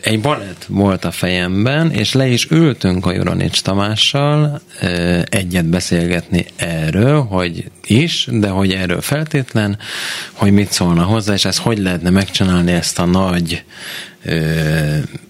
Egy 0.00 0.20
balett 0.20 0.64
volt 0.68 1.04
a 1.04 1.10
fejemben, 1.10 1.90
és 1.90 2.12
le 2.12 2.26
is 2.26 2.50
ültünk 2.50 3.06
a 3.06 3.12
Juronics 3.12 3.62
Tamással 3.62 4.60
egyet 5.24 5.66
beszélgetni 5.66 6.46
erről, 6.56 7.22
hogy 7.22 7.70
is, 7.84 8.28
de 8.30 8.48
hogy 8.48 8.72
erről 8.72 9.00
feltétlen, 9.00 9.78
hogy 10.32 10.52
mit 10.52 10.72
szólna 10.72 11.02
hozzá, 11.02 11.32
és 11.32 11.44
ezt 11.44 11.58
hogy 11.58 11.78
lehetne 11.78 12.10
megcsinálni 12.10 12.72
ezt 12.72 12.98
a 12.98 13.04
nagy 13.04 13.64
ö, 14.24 14.38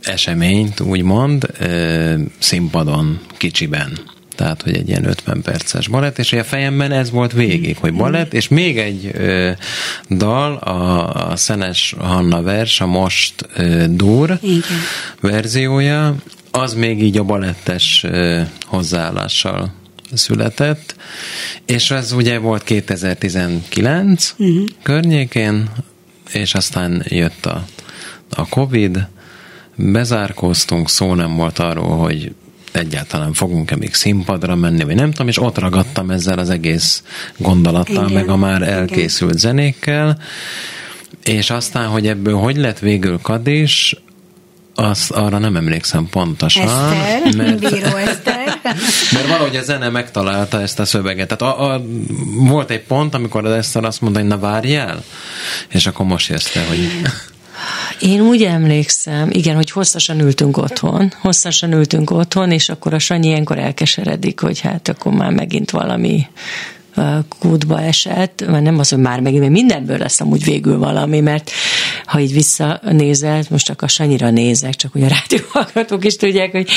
eseményt, 0.03 0.81
úgymond, 0.81 1.47
ö, 1.59 2.15
színpadon, 2.39 3.21
kicsiben. 3.37 4.11
Tehát, 4.35 4.63
hogy 4.63 4.77
egy 4.77 4.89
ilyen 4.89 5.05
50 5.05 5.43
perces 5.43 5.89
balett, 5.89 6.19
és 6.19 6.33
a 6.33 6.45
fejemben 6.45 6.93
ez 6.93 7.11
volt 7.11 7.33
végig, 7.33 7.77
hogy 7.77 7.95
balett, 7.95 8.35
és 8.35 8.49
még 8.49 8.79
egy 8.79 9.11
ö, 9.15 9.51
dal, 10.11 10.55
a, 10.57 11.31
a 11.31 11.37
Szenes 11.37 11.95
Hanna 11.99 12.43
vers, 12.43 12.81
a 12.81 12.87
Most 12.87 13.35
ö, 13.55 13.85
Dur 13.89 14.39
Igen. 14.43 14.63
verziója, 15.21 16.15
az 16.51 16.75
még 16.75 17.03
így 17.03 17.19
a 17.19 17.23
balettes 17.23 18.05
ö, 18.05 18.41
hozzáállással 18.61 19.73
született, 20.13 20.97
és 21.67 21.91
ez 21.91 22.13
ugye 22.13 22.39
volt 22.39 22.63
2019 22.63 24.35
uh-huh. 24.39 24.65
környékén, 24.83 25.71
és 26.33 26.55
aztán 26.55 27.05
jött 27.09 27.47
a, 27.47 27.65
a 28.31 28.49
Covid, 28.49 29.07
bezárkóztunk, 29.77 30.89
szó 30.89 31.15
nem 31.15 31.37
volt 31.37 31.59
arról, 31.59 31.97
hogy 31.97 32.35
egyáltalán 32.73 33.33
fogunk-e 33.33 33.77
még 33.77 33.95
színpadra 33.95 34.55
menni, 34.55 34.85
vagy 34.85 34.95
nem 34.95 35.11
tudom, 35.11 35.29
és 35.29 35.39
ott 35.39 35.59
ragadtam 35.59 36.11
ezzel 36.11 36.39
az 36.39 36.51
egész 36.51 37.03
gondolattal, 37.37 38.09
Igen, 38.09 38.13
meg 38.13 38.29
a 38.29 38.37
már 38.37 38.63
igen. 38.63 38.75
elkészült 38.75 39.39
zenékkel, 39.39 40.19
és 41.25 41.51
aztán, 41.51 41.87
hogy 41.89 42.07
ebből 42.07 42.35
hogy 42.35 42.57
lett 42.57 42.79
végül 42.79 43.19
Kadis, 43.23 43.97
azt 44.75 45.11
arra 45.11 45.39
nem 45.39 45.57
emlékszem 45.57 46.09
pontosan. 46.11 46.63
Eszter, 46.63 47.23
mert, 47.37 47.59
bíró 47.59 47.97
Eszter. 47.97 48.61
mert 49.13 49.27
valahogy 49.27 49.57
a 49.57 49.63
zene 49.63 49.89
megtalálta 49.89 50.61
ezt 50.61 50.79
a 50.79 50.85
szöveget. 50.85 51.29
Tehát 51.29 51.57
a, 51.57 51.75
a, 51.75 51.83
volt 52.37 52.71
egy 52.71 52.83
pont, 52.83 53.15
amikor 53.15 53.47
az 53.47 53.53
Eszter 53.53 53.85
azt 53.85 54.01
mondta, 54.01 54.21
hogy 54.21 54.29
na 54.29 54.39
várjál, 54.39 55.05
és 55.69 55.87
akkor 55.87 56.07
most 56.07 56.31
érte, 56.31 56.65
hogy 56.69 56.79
Én 58.01 58.21
úgy 58.21 58.43
emlékszem, 58.43 59.31
igen, 59.31 59.55
hogy 59.55 59.71
hosszasan 59.71 60.21
ültünk 60.21 60.57
otthon, 60.57 61.13
hosszasan 61.21 61.73
ültünk 61.73 62.11
otthon, 62.11 62.51
és 62.51 62.69
akkor 62.69 62.95
a 62.95 62.99
Sanyi 62.99 63.27
ilyenkor 63.27 63.59
elkeseredik, 63.59 64.41
hogy 64.41 64.61
hát 64.61 64.89
akkor 64.89 65.13
már 65.13 65.31
megint 65.31 65.71
valami 65.71 66.27
kútba 67.39 67.81
esett, 67.81 68.45
mert 68.47 68.63
nem 68.63 68.79
az, 68.79 68.89
hogy 68.89 68.99
már 68.99 69.21
megint, 69.21 69.41
mert 69.41 69.53
mindenből 69.53 69.99
lesz 69.99 70.21
amúgy 70.21 70.45
végül 70.45 70.79
valami, 70.79 71.21
mert 71.21 71.51
ha 72.05 72.21
így 72.21 72.33
visszanézel, 72.33 73.43
most 73.51 73.65
csak 73.65 73.83
a 73.83 73.89
Sanyira 73.89 74.31
nézek, 74.31 74.75
csak 74.75 74.93
hogy 74.93 75.03
a 75.03 75.09
rádióhallgatók 75.09 76.05
is 76.05 76.17
tudják, 76.17 76.51
hogy 76.53 76.69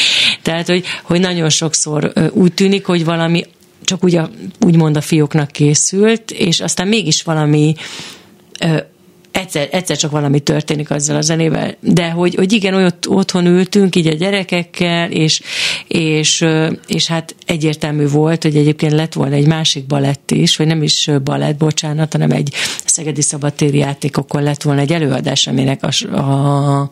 tehát, 0.42 0.68
hogy, 0.68 0.86
hogy 1.04 1.20
nagyon 1.20 1.50
sokszor 1.50 2.14
úgy 2.32 2.54
tűnik, 2.54 2.86
hogy 2.86 3.06
valami 3.06 3.46
csak 3.84 4.04
úgy 4.04 4.16
a, 4.16 4.30
úgymond 4.60 4.98
a 4.98 5.02
fióknak 5.02 5.52
készült, 5.52 6.32
és 6.32 6.60
aztán 6.60 6.88
mégis 6.88 7.24
valami 7.24 7.76
egyszer, 9.36 9.68
egyszer 9.72 9.98
csak 9.98 10.12
valami 10.12 10.40
történik 10.40 10.90
azzal 10.92 11.16
a 11.16 11.22
zenével, 11.22 11.76
de 11.80 12.10
hogy, 12.10 12.36
hogy 12.36 12.54
igen, 12.54 12.74
ott 12.74 13.10
otthon 13.10 13.46
ültünk 13.46 13.96
így 13.96 14.08
a 14.08 14.14
gyerekekkel, 14.14 15.12
és, 15.12 15.42
és, 15.88 16.46
és 16.88 17.08
hát 17.08 17.36
egyértelmű 17.46 18.08
volt, 18.08 18.44
hogy 18.44 18.56
egyébként 18.56 18.92
lett 18.92 19.14
volna 19.14 19.36
egy 19.36 19.48
másik 19.48 19.86
balett 19.86 20.32
is, 20.32 20.56
vagy 20.56 20.68
nem 20.68 20.84
is 20.84 21.10
balett, 21.24 21.58
bocsánat, 21.58 22.12
hanem 22.12 22.32
egy 22.32 22.54
Szegedi 22.86 23.22
Szabadtéri 23.22 23.78
játékokon 23.78 24.44
lett 24.44 24.62
volna 24.62 24.82
egy 24.82 24.94
előadás, 24.94 25.48
aminek 25.48 25.84
a, 25.84 26.18
a 26.18 26.90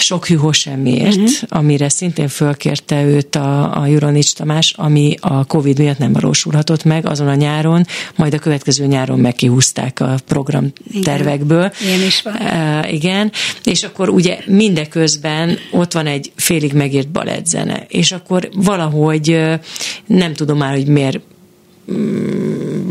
sok 0.00 0.26
hűhó 0.26 0.52
semmiért, 0.52 1.16
uh-huh. 1.16 1.28
amire 1.48 1.88
szintén 1.88 2.28
fölkérte 2.28 3.04
őt 3.04 3.34
a, 3.34 3.80
a 3.80 3.86
Juronics 3.86 4.34
Tamás, 4.34 4.72
ami 4.76 5.16
a 5.20 5.44
Covid 5.44 5.78
miatt 5.78 5.98
nem 5.98 6.12
valósulhatott 6.12 6.84
meg 6.84 7.06
azon 7.06 7.28
a 7.28 7.34
nyáron, 7.34 7.86
majd 8.16 8.34
a 8.34 8.38
következő 8.38 8.86
nyáron 8.86 9.18
megkihúzták 9.18 10.00
a 10.00 10.14
program 10.26 10.72
Igen. 10.90 11.02
Ilyen 11.80 12.02
is 12.06 12.22
van. 12.22 12.34
Uh, 12.34 12.92
igen, 12.92 13.32
és 13.64 13.82
akkor 13.82 14.08
ugye 14.08 14.38
mindeközben 14.46 15.58
ott 15.70 15.92
van 15.92 16.06
egy 16.06 16.32
félig 16.36 16.72
megírt 16.72 17.08
balettzene, 17.08 17.84
és 17.88 18.12
akkor 18.12 18.48
valahogy 18.54 19.40
nem 20.06 20.32
tudom 20.32 20.58
már, 20.58 20.74
hogy 20.74 20.86
miért 20.86 21.20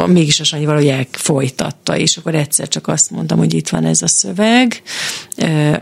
mégis 0.08 0.40
a 0.40 0.44
Sanyi 0.44 0.66
valahogy 0.66 0.88
elfolytatta, 0.88 1.98
és 1.98 2.18
akkor 2.18 2.36
egyszer 2.36 2.68
csak 2.68 2.88
azt 2.88 3.12
mondtam, 3.12 3.38
hogy 3.38 3.54
itt 3.54 3.70
van 3.70 3.86
ez 3.86 4.02
a 4.02 4.08
szöveg, 4.08 4.82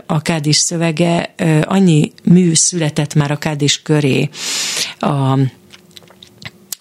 a 0.06 0.22
Kádis 0.22 0.56
szövege, 0.56 1.34
annyi 1.62 2.12
mű 2.24 2.54
született 2.54 3.14
már 3.14 3.30
a 3.30 3.36
Kádis 3.36 3.82
köré, 3.82 4.28
a 4.98 5.38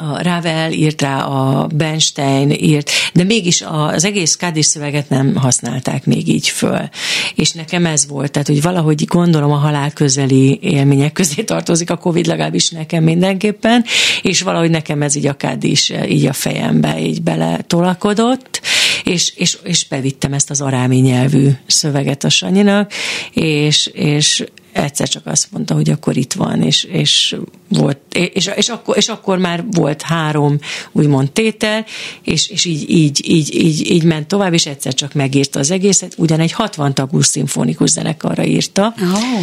a 0.02 0.24
Ravel 0.24 0.72
írt 0.72 1.02
rá, 1.02 1.24
a 1.24 1.68
Bernstein 1.68 2.52
írt, 2.52 2.92
de 3.14 3.24
mégis 3.24 3.64
az 3.68 4.06
egész 4.06 4.36
Kádis 4.36 4.66
szöveget 4.66 5.10
nem 5.10 5.36
használták 5.36 6.06
még 6.06 6.28
így 6.28 6.48
föl. 6.48 6.90
És 7.36 7.52
nekem 7.52 7.86
ez 7.86 8.08
volt, 8.08 8.32
tehát 8.32 8.48
hogy 8.48 8.62
valahogy 8.62 9.06
gondolom 9.06 9.52
a 9.52 9.56
halál 9.56 9.92
közeli 9.92 10.60
élmények 10.62 11.12
közé 11.12 11.44
tartozik 11.44 11.90
a 11.90 11.98
Covid 11.98 12.26
legalábbis 12.26 12.70
nekem 12.70 13.04
mindenképpen, 13.04 13.86
és 14.22 14.42
valahogy 14.42 14.70
nekem 14.70 15.02
ez 15.02 15.16
így 15.16 15.28
a 15.28 15.34
Kádis 15.34 15.94
így 16.10 16.26
a 16.26 16.34
fejembe 16.34 17.00
így 17.00 17.22
bele 17.22 17.60
tolakodott, 17.68 18.62
és, 19.04 19.34
és, 19.36 19.58
és 19.64 19.88
bevittem 19.88 20.34
ezt 20.34 20.50
az 20.50 20.62
arámi 20.62 20.98
nyelvű 20.98 21.50
szöveget 21.68 22.24
a 22.24 22.30
Sanyinak, 22.30 22.92
és, 23.34 23.88
és 23.94 24.44
egyszer 24.72 25.08
csak 25.08 25.26
azt 25.26 25.48
mondta, 25.52 25.74
hogy 25.74 25.90
akkor 25.90 26.18
itt 26.18 26.34
van, 26.34 26.62
és, 26.62 26.84
és 26.84 27.36
volt, 27.68 27.98
és, 28.34 28.50
és, 28.56 28.70
akkor, 28.70 28.98
és 28.98 29.08
akkor 29.08 29.38
már 29.38 29.64
volt 29.72 30.02
három 30.02 30.60
úgymond 30.92 31.32
tétel, 31.32 31.86
és, 32.24 32.50
és 32.50 32.66
így, 32.66 32.90
így, 32.90 33.30
így, 33.30 33.56
így, 33.56 33.92
így 33.92 34.04
ment 34.04 34.28
tovább, 34.28 34.54
és 34.54 34.66
egyszer 34.66 34.94
csak 34.94 35.14
megírta 35.14 35.60
az 35.60 35.72
egészet, 35.72 36.14
ugyan 36.18 36.40
egy 36.40 36.52
60 36.52 36.94
tagú 36.94 37.22
szimfonikus 37.22 37.90
zenekarra 37.90 38.44
írta. 38.44 38.94
Oh. 39.02 39.40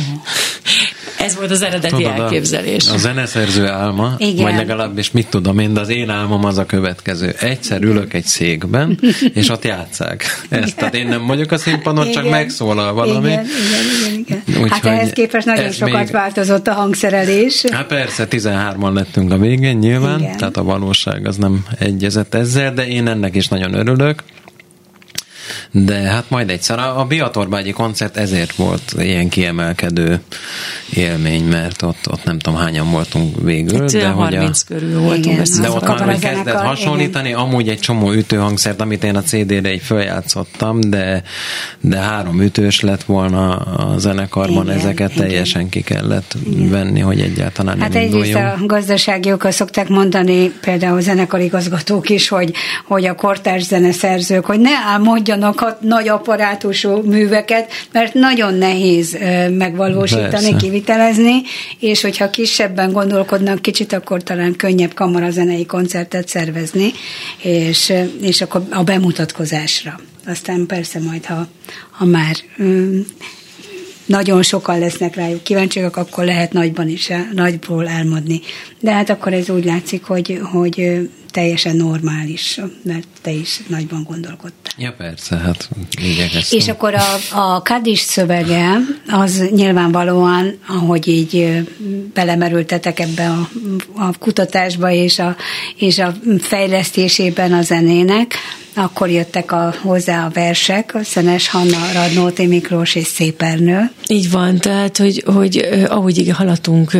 Ez 1.19 1.37
volt 1.37 1.51
az 1.51 1.63
eredeti 1.63 1.95
Tudod, 1.95 2.19
elképzelés. 2.19 2.89
A, 2.89 2.93
a 2.95 2.99
zeneszerző 2.99 3.67
álma, 3.67 4.15
Igen. 4.19 4.45
vagy 4.45 4.55
legalábbis 4.55 5.11
mit 5.11 5.27
tudom 5.27 5.59
én, 5.59 5.75
de 5.75 5.81
az 5.81 5.89
én 5.89 6.11
álmom 6.11 6.45
az 6.45 6.59
a 6.59 6.67
következő. 6.67 7.35
Egyszer 7.41 7.83
ülök 7.83 8.15
egy 8.15 8.25
székben, 8.25 9.01
és 9.35 9.49
ott 9.49 9.65
játszák. 9.65 10.47
Ezt, 10.49 10.77
tehát 10.77 10.95
én 10.95 11.07
nem 11.07 11.27
vagyok 11.27 11.51
a 11.51 11.59
színpadon, 11.59 12.11
csak 12.11 12.31
megszólal 12.31 12.93
valami. 12.93 13.29
Igen, 13.29 13.45
igen, 13.45 14.19
igen. 14.25 14.43
igen. 14.47 14.63
Úgyhogy 14.63 14.71
hát 14.71 14.85
ehhez 14.85 15.13
képest 15.17 15.47
nagyon 15.47 15.71
sokat 15.71 16.03
még- 16.03 16.11
változott 16.11 16.67
a 16.67 16.73
hangszerelés. 16.73 17.65
Hát 17.71 17.87
persze, 17.87 18.27
13-an 18.31 18.93
lettünk 18.93 19.33
a 19.33 19.39
végén 19.39 19.77
nyilván, 19.77 20.19
Igen. 20.19 20.37
tehát 20.37 20.57
a 20.57 20.63
valóság 20.63 21.27
az 21.27 21.37
nem 21.37 21.65
egyezett 21.79 22.35
ezzel, 22.35 22.73
de 22.75 22.87
én 22.87 23.09
ennek 23.09 23.35
is 23.35 23.49
nagyon 23.49 23.75
örülök. 23.75 24.23
De 25.71 25.95
hát 25.95 26.31
majd 26.31 26.51
egyszer. 26.51 26.79
A 26.79 26.97
a 26.97 27.05
Biatorbágyi 27.05 27.71
koncert 27.71 28.17
ezért 28.17 28.55
volt 28.55 28.95
ilyen 28.99 29.29
kiemelkedő 29.29 30.21
élmény, 30.95 31.45
mert 31.45 31.83
ott, 31.83 32.09
ott 32.11 32.25
nem 32.25 32.39
tudom 32.39 32.59
hányan 32.59 32.91
voltunk 32.91 33.37
végül. 33.43 33.81
Hát, 33.81 33.93
de, 33.93 34.09
hogy 34.09 34.35
30 34.35 34.61
a, 34.61 34.65
körül 34.67 35.01
voltunk 35.01 35.25
Igen. 35.25 35.61
de 35.61 35.71
ott 35.71 35.83
a 35.83 35.95
már 35.95 36.05
hogy 36.05 36.19
kezdett 36.19 36.61
hasonlítani, 36.61 37.33
amúgy 37.33 37.69
egy 37.69 37.79
csomó 37.79 38.13
ütőhangszert, 38.13 38.81
amit 38.81 39.05
én 39.05 39.17
a 39.17 39.23
CD-re 39.23 39.73
így 39.73 39.83
följátszottam, 39.83 40.81
de, 40.81 41.23
de 41.81 41.97
három 41.97 42.43
ütős 42.43 42.81
lett 42.81 43.03
volna 43.03 43.57
a 43.57 43.99
zenekarban, 43.99 44.65
Igen, 44.65 44.79
ezeket 44.79 45.11
igen. 45.11 45.27
teljesen 45.27 45.69
ki 45.69 45.81
kellett 45.81 46.37
venni, 46.71 47.01
hogy 47.01 47.21
egyáltalán 47.21 47.81
Hát 47.81 47.93
nem 47.93 48.03
egyrészt 48.03 48.35
a 48.35 48.57
gazdasági 48.65 49.33
okok 49.33 49.51
szokták 49.51 49.89
mondani, 49.89 50.53
például 50.61 51.01
zenekarigazgatók 51.01 52.09
is, 52.11 52.29
hogy, 52.29 52.53
hogy 52.85 53.05
a 53.05 53.15
kortárs 53.15 53.63
zeneszerzők, 53.63 54.45
hogy 54.45 54.61
ne 54.61 54.77
álmodjanak 54.87 55.36
a 55.43 55.79
nagy 55.81 56.09
apparátusú 56.09 56.91
műveket, 56.91 57.73
mert 57.93 58.15
nagyon 58.15 58.55
nehéz 58.55 59.19
megvalósítani, 59.51 60.31
Persze. 60.31 60.57
kivitelezni, 60.57 61.43
és 61.79 62.03
hogyha 62.03 62.31
kisebben 62.31 62.93
gondolkodnak 62.93 63.63
kicsit, 63.63 63.93
akkor 63.93 64.23
talán 64.23 64.57
könnyebb 64.57 64.95
kamarazenei 64.95 65.67
koncertet 65.67 66.29
szervezni, 66.29 66.93
és, 67.43 67.93
és 68.21 68.41
akkor 68.41 68.63
a 68.71 68.83
bemutatkozásra. 68.83 70.01
Aztán 70.27 70.67
persze 70.67 71.01
majd, 71.01 71.25
ha, 71.25 71.47
ha 71.91 72.05
már 72.05 72.37
nagyon 74.07 74.43
sokan 74.43 74.79
lesznek 74.79 75.15
rájuk 75.15 75.43
kíváncsiak, 75.43 75.97
akkor 75.97 76.25
lehet 76.25 76.53
nagyban 76.53 76.89
is, 76.89 77.13
nagyból 77.33 77.89
álmodni. 77.89 78.41
De 78.81 78.93
hát 78.93 79.11
akkor 79.11 79.33
ez 79.33 79.51
úgy 79.51 79.65
látszik, 79.65 80.05
hogy, 80.05 80.41
hogy 80.53 80.81
ö, 80.81 81.01
teljesen 81.31 81.77
normális, 81.77 82.61
mert 82.83 83.07
te 83.23 83.31
is 83.31 83.61
nagyban 83.69 84.03
gondolkodtál. 84.09 84.73
Ja, 84.79 84.93
persze, 84.93 85.37
hát 85.37 85.69
igyekeztem. 86.03 86.59
És 86.59 86.69
akkor 86.69 86.95
a, 86.95 87.39
a 87.41 87.63
Kadis 87.63 88.01
szövege, 88.01 88.79
az 89.09 89.45
nyilvánvalóan, 89.51 90.59
ahogy 90.69 91.09
így 91.09 91.37
ö, 91.37 91.59
belemerültetek 92.15 93.01
ebbe 93.01 93.29
a, 93.29 93.49
a 93.95 94.19
kutatásba 94.19 94.91
és 94.91 95.19
a, 95.19 95.37
és 95.77 95.99
a 95.99 96.15
fejlesztésében 96.39 97.53
a 97.53 97.63
zenének, 97.63 98.35
akkor 98.77 99.11
jöttek 99.11 99.53
a, 99.53 99.75
hozzá 99.83 100.25
a 100.25 100.31
versek, 100.33 100.95
a 100.95 101.03
Szenes 101.03 101.49
Hanna, 101.49 101.93
Radnóti 101.93 102.47
Miklós 102.47 102.95
és 102.95 103.07
Szépernő. 103.07 103.91
Így 104.07 104.31
van, 104.31 104.59
tehát, 104.59 104.97
hogy, 104.97 105.23
hogy 105.27 105.69
ahogy 105.89 106.31
haladtunk 106.35 106.95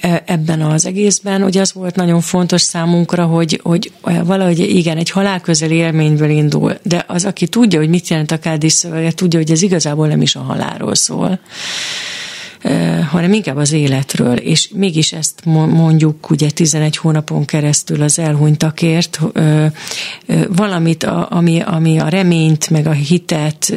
e- 0.00 0.22
ebben 0.26 0.60
az 0.60 0.86
egészben, 0.86 1.42
ugye 1.42 1.60
az 1.60 1.72
volt 1.72 1.94
nagyon 1.94 2.20
fontos 2.20 2.62
számunkra, 2.62 3.24
hogy, 3.24 3.60
hogy 3.62 3.92
valahogy 4.24 4.58
igen, 4.58 4.96
egy 4.96 5.10
halálközeli 5.10 5.74
élményből 5.74 6.30
indul, 6.30 6.78
de 6.82 7.04
az, 7.06 7.24
aki 7.24 7.48
tudja, 7.48 7.78
hogy 7.78 7.88
mit 7.88 8.08
jelent 8.08 8.30
a 8.30 8.38
kádis 8.38 8.72
szövege, 8.72 9.10
tudja, 9.10 9.38
hogy 9.38 9.50
ez 9.50 9.62
igazából 9.62 10.06
nem 10.06 10.22
is 10.22 10.36
a 10.36 10.40
halálról 10.40 10.94
szól 10.94 11.40
hanem 13.10 13.32
inkább 13.32 13.56
az 13.56 13.72
életről, 13.72 14.36
és 14.36 14.70
mégis 14.74 15.12
ezt 15.12 15.44
mo- 15.44 15.72
mondjuk 15.72 16.30
ugye 16.30 16.50
11 16.50 16.96
hónapon 16.96 17.44
keresztül 17.44 18.02
az 18.02 18.18
elhunytakért, 18.18 19.20
valamit, 20.48 21.04
ami, 21.28 21.60
ami 21.60 21.98
a 21.98 22.08
reményt, 22.08 22.70
meg 22.70 22.86
a 22.86 22.92
hitet 22.92 23.74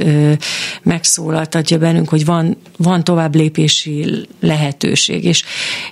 megszólaltatja 0.84 1.78
bennünk, 1.78 2.10
hogy 2.10 2.26
van, 2.26 2.58
van 2.78 3.04
tovább 3.04 3.36
lépési 3.36 4.28
lehetőség, 4.40 5.24
és, 5.24 5.44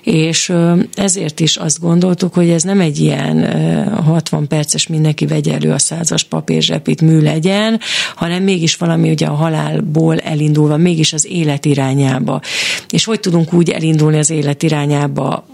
és 0.02 0.52
ezért 0.94 1.40
is 1.40 1.56
azt 1.56 1.80
gondoltuk, 1.80 2.34
hogy 2.34 2.50
ez 2.50 2.62
nem 2.62 2.80
egy 2.80 2.98
ilyen 2.98 3.56
ö, 3.56 4.02
60 4.02 4.48
perces 4.48 4.86
mindenki 4.86 5.26
vegye 5.26 5.54
elő 5.54 5.70
a 5.70 5.78
százas 5.78 6.24
papírzsepit 6.24 7.00
mű 7.00 7.20
legyen, 7.20 7.80
hanem 8.14 8.42
mégis 8.42 8.76
valami 8.76 9.10
ugye 9.10 9.26
a 9.26 9.34
halálból 9.34 10.18
elindulva, 10.18 10.76
mégis 10.76 11.12
az 11.12 11.26
élet 11.26 11.64
irányába. 11.64 12.40
És 12.90 13.04
hogy 13.04 13.20
tudunk 13.20 13.52
úgy 13.52 13.70
elindulni 13.70 14.18
az 14.18 14.30
élet 14.30 14.62
irányába, 14.62 15.46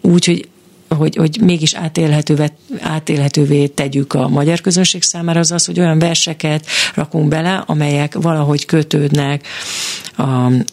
úgy, 0.00 0.24
hogy 0.24 0.48
hogy, 0.96 1.16
hogy 1.16 1.38
mégis 1.40 1.74
átélhetővé, 1.74 2.46
átélhetővé 2.80 3.66
tegyük 3.66 4.12
a 4.12 4.28
magyar 4.28 4.60
közönség 4.60 5.02
számára, 5.02 5.40
az 5.40 5.52
az, 5.52 5.64
hogy 5.64 5.80
olyan 5.80 5.98
verseket 5.98 6.66
rakunk 6.94 7.28
bele, 7.28 7.62
amelyek 7.66 8.14
valahogy 8.14 8.64
kötődnek 8.64 9.46
a, 10.16 10.22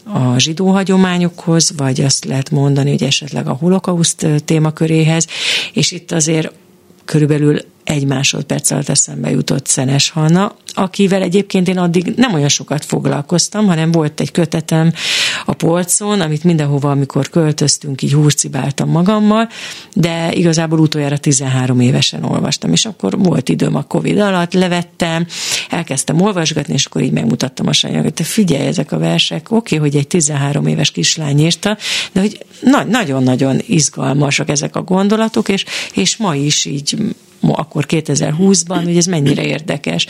a 0.04 0.38
zsidó 0.38 0.68
hagyományokhoz, 0.68 1.74
vagy 1.78 2.02
azt 2.02 2.26
lehet 2.26 2.52
mondani, 2.52 2.90
hogy 2.90 3.04
esetleg 3.04 3.48
a 3.48 3.54
holokauszt 3.54 4.28
témaköréhez, 4.46 5.28
és 5.74 5.92
itt 5.92 6.12
azért 6.12 6.52
körülbelül 7.06 7.60
egy 7.86 8.06
másodperc 8.06 8.72
alatt 8.72 8.90
eszembe 8.90 9.30
jutott 9.30 9.68
Szenes 9.68 10.10
Hanna, 10.10 10.56
akivel 10.74 11.22
egyébként 11.22 11.68
én 11.68 11.78
addig 11.78 12.14
nem 12.16 12.34
olyan 12.34 12.50
sokat 12.50 12.86
foglalkoztam, 12.86 13.66
hanem 13.66 13.92
volt 13.92 14.20
egy 14.20 14.32
kötetem 14.32 14.94
a 15.46 15.54
polcon, 15.54 16.22
amit 16.22 16.44
mindenhova, 16.44 16.92
amikor 16.92 17.30
költöztünk, 17.30 18.02
így 18.02 18.14
húrcibáltam 18.14 18.90
magammal, 18.90 19.50
de 19.94 20.34
igazából 20.34 20.80
utoljára 20.80 21.18
13 21.18 21.80
évesen 21.80 22.24
olvastam, 22.24 22.72
és 22.72 22.86
akkor 22.86 23.18
volt 23.18 23.50
időm 23.50 23.76
a 23.76 23.84
Covid 23.84 24.20
alatt, 24.20 24.54
levettem, 24.54 25.26
elkezdtem 25.70 26.22
olvasgatni, 26.22 26.74
és 26.74 26.86
akkor 26.86 27.02
így 27.02 27.12
megmutattam 27.12 27.68
a 27.68 28.12
te 28.14 28.24
figyelj, 28.24 28.68
ezek 28.68 28.92
a 28.92 28.98
versek, 28.98 29.52
oké, 29.52 29.76
okay, 29.76 29.90
hogy 29.90 29.98
egy 30.00 30.08
13 30.08 30.68
éves 30.68 30.92
kislány 30.92 31.40
írta, 31.40 31.78
de 32.12 32.20
hogy 32.20 32.46
na- 32.62 32.84
nagyon-nagyon 32.84 33.60
izgalmasak 33.68 34.50
ezek 34.50 34.76
a 34.76 34.82
gondolatok, 34.82 35.50
és, 35.50 35.66
és 35.94 36.18
ma 36.18 36.36
is 36.36 36.66
így 36.66 36.98
akkor 37.54 37.86
2020-ban, 37.88 38.82
hogy 38.84 38.98
ez 38.98 39.06
mennyire 39.06 39.44
érdekes. 39.44 40.06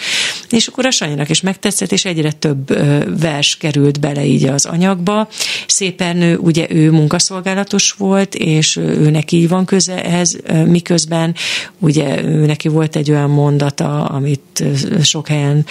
És 0.50 0.68
akkor 0.68 0.86
a 0.86 0.92
Sanyinak 0.92 1.30
is 1.30 1.42
megtetszett, 1.42 1.92
és 1.92 2.06
egyre 2.06 2.32
több 2.32 2.78
vers 3.20 3.58
került 3.58 4.00
bele 4.00 4.26
így 4.26 4.44
az 4.44 4.66
anyagba. 4.66 5.28
Szépernő, 5.68 6.38
ugye 6.38 6.68
ő 6.70 6.92
munkaszolgálatos 6.92 7.92
volt, 7.92 8.36
és 8.36 8.76
ő 8.76 9.10
neki 9.10 9.38
így 9.38 9.50
van 9.50 9.66
köze 9.66 10.04
ehhez, 10.04 10.38
miközben 10.66 11.36
ugye 11.80 12.24
ő 12.24 12.46
neki 12.46 12.68
volt 12.68 12.96
egy 12.96 13.12
olyan 13.12 13.30
mondata, 13.30 14.06
amit 14.06 14.64
sok 15.02 15.28
helyen 15.28 15.66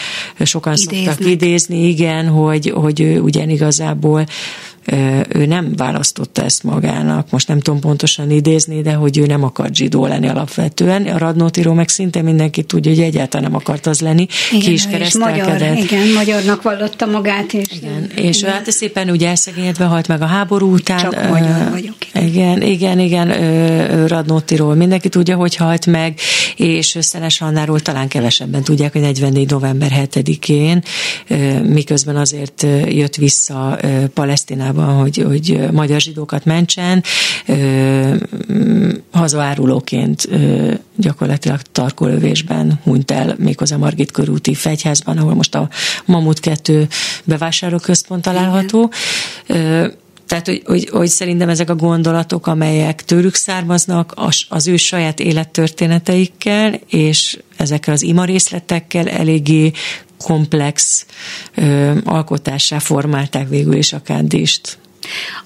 sokan 0.45 0.77
szoktak 0.77 1.21
Idéznek. 1.21 1.31
idézni, 1.31 1.89
igen, 1.89 2.29
hogy, 2.29 2.71
hogy 2.75 3.01
ő 3.01 3.21
ugyan 3.21 3.51
igazából 3.51 4.27
ő 5.29 5.47
nem 5.47 5.73
választotta 5.77 6.45
ezt 6.45 6.63
magának, 6.63 7.31
most 7.31 7.49
nem 7.49 7.61
tudom 7.61 7.81
pontosan 7.81 8.31
idézni, 8.31 8.83
de 8.83 8.93
hogy 8.93 9.19
ő 9.19 9.27
nem 9.27 9.43
akart 9.43 9.75
zsidó 9.75 10.07
lenni 10.07 10.29
alapvetően. 10.29 11.07
A 11.07 11.19
Radnótiról 11.19 11.75
meg 11.75 11.89
szinte 11.89 12.23
mindenki 12.23 12.63
tudja, 12.63 12.91
hogy 12.91 13.01
egyáltalán 13.01 13.51
nem 13.51 13.61
akart 13.61 13.87
az 13.87 14.01
lenni, 14.01 14.27
ki 14.51 14.73
is 14.73 14.85
ő 14.85 14.89
magyar, 14.89 14.91
keresztelkedett. 14.91 15.77
igen, 15.77 16.13
magyarnak 16.13 16.63
vallotta 16.63 17.07
magát, 17.07 17.53
és 17.53 17.67
Igen, 17.71 18.11
és 18.17 18.43
ő 18.43 18.47
hát 18.47 18.71
szépen 18.71 19.11
ugye 19.11 19.29
elszegényedve 19.29 19.85
halt 19.85 20.09
meg 20.09 20.23
a 20.23 20.27
háború 20.27 20.73
után. 20.73 20.99
Csak 20.99 21.29
magyar 21.29 21.71
vagyok. 21.71 21.97
Igen, 22.21 22.63
igen, 22.63 22.99
igen, 22.99 23.29
Radnótiról 24.07 24.75
mindenki 24.75 25.09
tudja, 25.09 25.37
hogy 25.37 25.57
halt 25.57 25.87
meg, 25.87 26.19
és 26.57 26.99
Szenes 27.01 27.41
Annáról 27.41 27.81
talán 27.81 28.09
kevesebben 28.09 28.63
tudják, 28.63 28.93
hogy 28.93 29.01
44. 29.01 29.51
november 29.51 29.91
7-én, 29.95 30.83
ö, 31.29 31.63
miközben 31.63 32.17
azért 32.17 32.67
jött 32.89 33.17
vissza 33.17 33.79
Palesztinában, 34.15 34.95
hogy, 34.95 35.25
hogy 35.27 35.59
magyar 35.73 36.01
zsidókat 36.01 36.45
mentsen, 36.45 37.03
hazaárulóként 39.11 40.29
gyakorlatilag 40.97 41.61
tarkolövésben 41.73 42.81
hunyt 42.83 43.11
el 43.11 43.35
méghozzá 43.39 43.77
Margit 43.77 44.11
körúti 44.11 44.55
fegyházban, 44.55 45.19
ahol 45.19 45.35
most 45.35 45.55
a 45.55 45.69
Mamut 46.05 46.41
2 46.41 46.89
bevásárlóközpont 47.25 48.23
található. 48.23 48.91
Ö, 49.47 49.87
tehát, 50.35 50.49
hogy, 50.49 50.63
hogy, 50.65 50.89
hogy 50.89 51.09
szerintem 51.09 51.49
ezek 51.49 51.71
a 51.71 51.75
gondolatok, 51.75 52.47
amelyek 52.47 53.05
tőlük 53.05 53.35
származnak, 53.35 54.13
az, 54.15 54.45
az 54.49 54.67
ő 54.67 54.77
saját 54.77 55.21
élettörténeteikkel, 55.21 56.81
és 56.89 57.39
ezekkel 57.57 57.95
az 57.95 58.03
ima 58.03 58.25
részletekkel 58.25 59.09
eléggé 59.09 59.73
komplex 60.19 61.07
ö, 61.55 61.93
alkotássá 62.05 62.79
formálták 62.79 63.49
végül 63.49 63.75
is 63.75 63.93
a 63.93 64.03
kádist. 64.03 64.79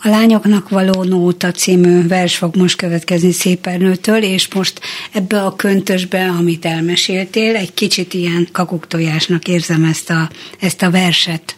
A 0.02 0.08
Lányoknak 0.08 0.68
való 0.68 1.02
nóta 1.02 1.50
című 1.50 2.06
vers 2.06 2.36
fog 2.36 2.56
most 2.56 2.76
következni 2.76 3.32
Szépernőtől, 3.32 4.22
és 4.22 4.54
most 4.54 4.80
ebbe 5.12 5.42
a 5.42 5.56
köntösbe, 5.56 6.28
amit 6.38 6.64
elmeséltél, 6.64 7.56
egy 7.56 7.74
kicsit 7.74 8.14
ilyen 8.14 8.48
kakuktojásnak 8.52 9.48
érzem 9.48 9.84
ezt 9.84 10.10
a, 10.10 10.30
ezt 10.60 10.82
a 10.82 10.90
verset. 10.90 11.56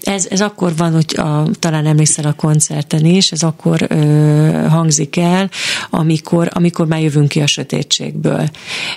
Ez, 0.00 0.26
ez 0.30 0.40
akkor 0.40 0.76
van, 0.76 0.92
hogy 0.92 1.14
a, 1.16 1.46
talán 1.58 1.86
emlékszel 1.86 2.24
a 2.24 2.32
koncerten 2.32 3.04
is, 3.04 3.32
ez 3.32 3.42
akkor 3.42 3.86
ö, 3.88 4.66
hangzik 4.68 5.16
el, 5.16 5.50
amikor, 5.90 6.48
amikor 6.52 6.86
már 6.86 7.00
jövünk 7.00 7.28
ki 7.28 7.40
a 7.40 7.46
sötétségből. 7.46 8.48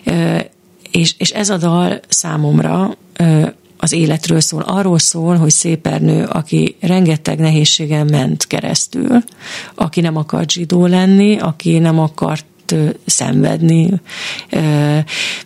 Ö, 0.04 0.38
és, 0.92 1.16
és 1.18 1.32
ez 1.32 1.50
a 1.50 1.58
dal 1.58 2.00
számomra 2.08 2.98
ö, 3.16 3.48
az 3.78 3.92
életről 3.92 4.40
szól. 4.40 4.62
Arról 4.62 5.00
szól, 5.00 5.36
hogy 5.36 5.50
szépernő, 5.50 6.24
aki 6.24 6.76
rengeteg 6.80 7.40
nehézségen 7.40 8.06
ment 8.06 8.48
keresztül, 8.48 9.24
aki 9.76 10.02
nem 10.02 10.18
akart 10.18 10.52
zsidó 10.52 10.86
lenni, 10.86 11.38
aki 11.38 11.78
nem 11.78 12.00
akart 12.00 12.46
szenvedni, 13.06 13.90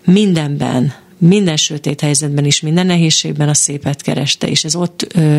mindenben 0.04 0.94
minden 1.20 1.58
sötét 1.58 2.02
helyzetben 2.02 2.46
is, 2.46 2.62
minden 2.62 2.86
nehézségben 2.86 3.50
a 3.50 3.54
szépet 3.54 4.02
kereste, 4.02 4.48
és 4.48 4.64
ez 4.64 4.76
ott 4.76 5.08
ö, 5.16 5.38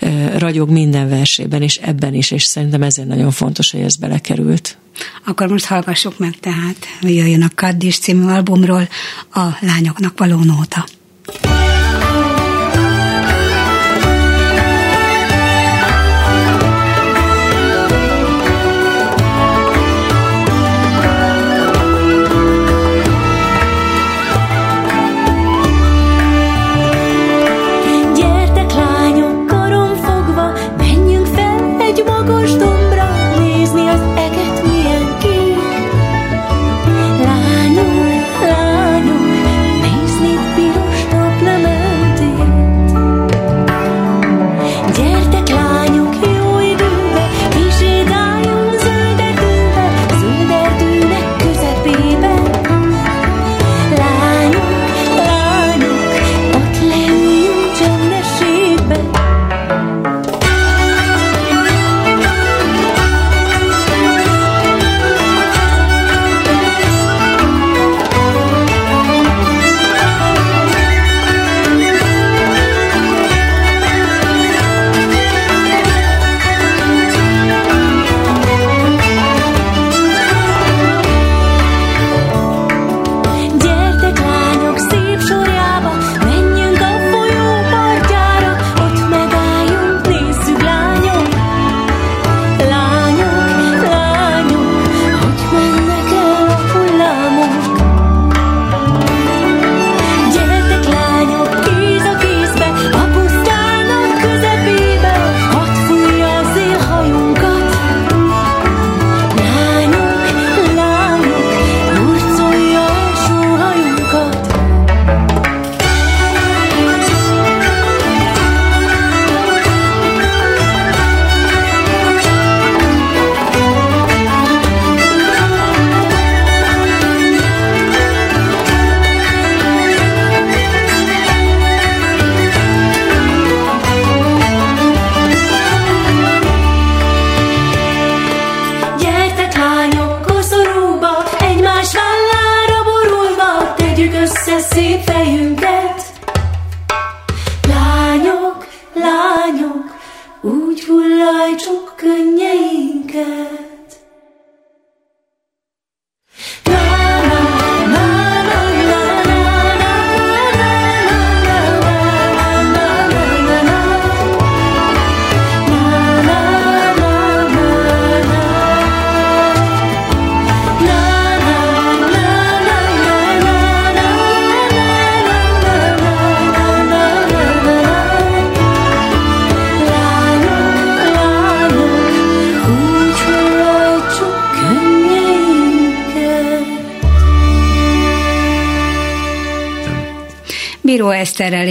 ö, 0.00 0.38
ragyog 0.38 0.70
minden 0.70 1.08
versében, 1.08 1.62
és 1.62 1.76
ebben 1.76 2.14
is, 2.14 2.30
és 2.30 2.44
szerintem 2.44 2.82
ezért 2.82 3.08
nagyon 3.08 3.30
fontos, 3.30 3.70
hogy 3.70 3.80
ez 3.80 3.96
belekerült. 3.96 4.76
Akkor 5.24 5.48
most 5.48 5.64
hallgassuk 5.64 6.18
meg 6.18 6.38
tehát, 6.40 6.76
jöjjön 7.00 7.42
a 7.42 7.50
Kaddis 7.54 7.98
című 7.98 8.24
albumról 8.24 8.88
a 9.32 9.48
Lányoknak 9.60 10.18
való 10.18 10.38
nóta. 10.42 10.86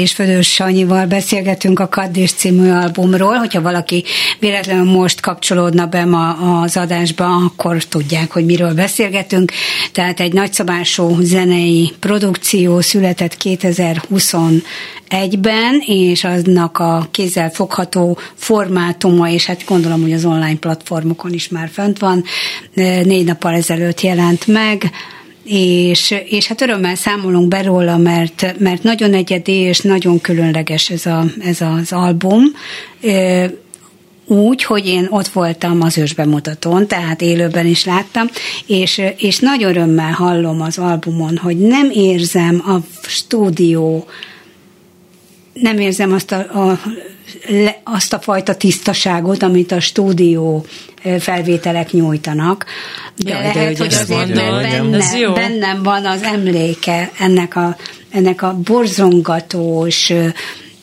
És 0.04 0.12
Födös 0.12 0.54
Sanyival 0.54 1.06
beszélgetünk 1.06 1.80
a 1.80 1.88
Kaddis 1.88 2.32
című 2.32 2.70
albumról. 2.70 3.36
Hogyha 3.36 3.62
valaki 3.62 4.04
véletlenül 4.40 4.92
most 4.92 5.22
kapcsolódna 5.22 5.86
be 5.86 6.06
ma 6.06 6.30
az 6.62 6.78
adásba, 6.78 7.36
akkor 7.36 7.84
tudják, 7.84 8.32
hogy 8.32 8.46
miről 8.46 8.74
beszélgetünk. 8.74 9.52
Tehát 9.92 10.20
egy 10.20 10.34
nagyszabású 10.34 11.18
zenei 11.20 11.94
produkció 12.00 12.82
született 12.82 13.38
2021-ben, 13.44 15.82
és 15.86 16.24
aznak 16.24 16.78
a 16.78 17.08
kézzel 17.12 17.50
fogható 17.50 18.18
formátuma, 18.34 19.30
és 19.30 19.46
hát 19.46 19.66
gondolom, 19.66 20.02
hogy 20.02 20.14
az 20.14 20.26
online 20.26 20.58
platformokon 20.60 21.34
is 21.34 21.50
már 21.50 21.70
fönt 21.74 22.00
van, 22.00 22.24
négy 23.04 23.26
nappal 23.26 23.54
ezelőtt 23.54 24.02
jelent 24.02 24.48
meg, 24.48 24.92
és, 25.44 26.16
és 26.30 26.48
hát 26.48 26.62
örömmel 26.62 26.96
számolunk 26.96 27.48
be 27.48 27.62
róla, 27.62 27.98
mert, 27.98 28.56
mert 28.60 28.84
nagyon 28.84 29.14
egyedi 29.14 29.52
és 29.52 29.80
nagyon 29.80 30.22
különleges 30.22 30.90
ez, 30.90 31.06
a, 31.06 31.26
ez 31.40 31.62
az 31.62 31.92
album. 31.92 32.44
Úgy, 34.28 34.64
hogy 34.64 34.88
én 34.88 35.08
ott 35.10 35.28
voltam 35.28 35.82
az 35.82 35.98
ősbemutatón, 35.98 36.88
tehát 36.88 37.22
élőben 37.22 37.66
is 37.66 37.86
láttam, 37.86 38.28
és, 38.68 39.02
és 39.18 39.40
nagy 39.40 39.64
örömmel 39.64 40.12
hallom 40.12 40.62
az 40.62 40.78
albumon, 40.78 41.38
hogy 41.38 41.58
nem 41.58 41.90
érzem 41.94 42.64
a 42.66 43.08
stúdió 43.08 44.08
nem 45.54 45.80
érzem 45.80 46.14
azt 46.14 46.32
a, 46.32 46.70
a, 46.70 46.80
le- 47.48 47.82
azt 47.84 48.14
a 48.14 48.20
fajta 48.20 48.56
tisztaságot, 48.56 49.44
amit 49.44 49.72
a 49.72 49.80
stúdió 49.80 50.66
felvételek 51.20 51.92
nyújtanak. 51.92 52.66
De 53.16 53.30
Jaj, 53.30 53.42
de 53.42 53.54
lehet, 53.54 53.68
hogy 53.68 53.78
hogy 53.78 53.94
ezt 53.94 54.02
azért, 54.02 54.34
mert. 54.34 54.66
Ez 54.66 54.72
benne, 54.72 55.18
jó. 55.18 55.34
bennem 55.34 55.84
van 55.84 56.06
az 56.06 56.22
emléke 56.22 57.12
ennek 57.20 57.56
a, 57.56 57.78
ennek 58.10 58.42
a 58.42 58.58
borzongatós, 58.64 60.12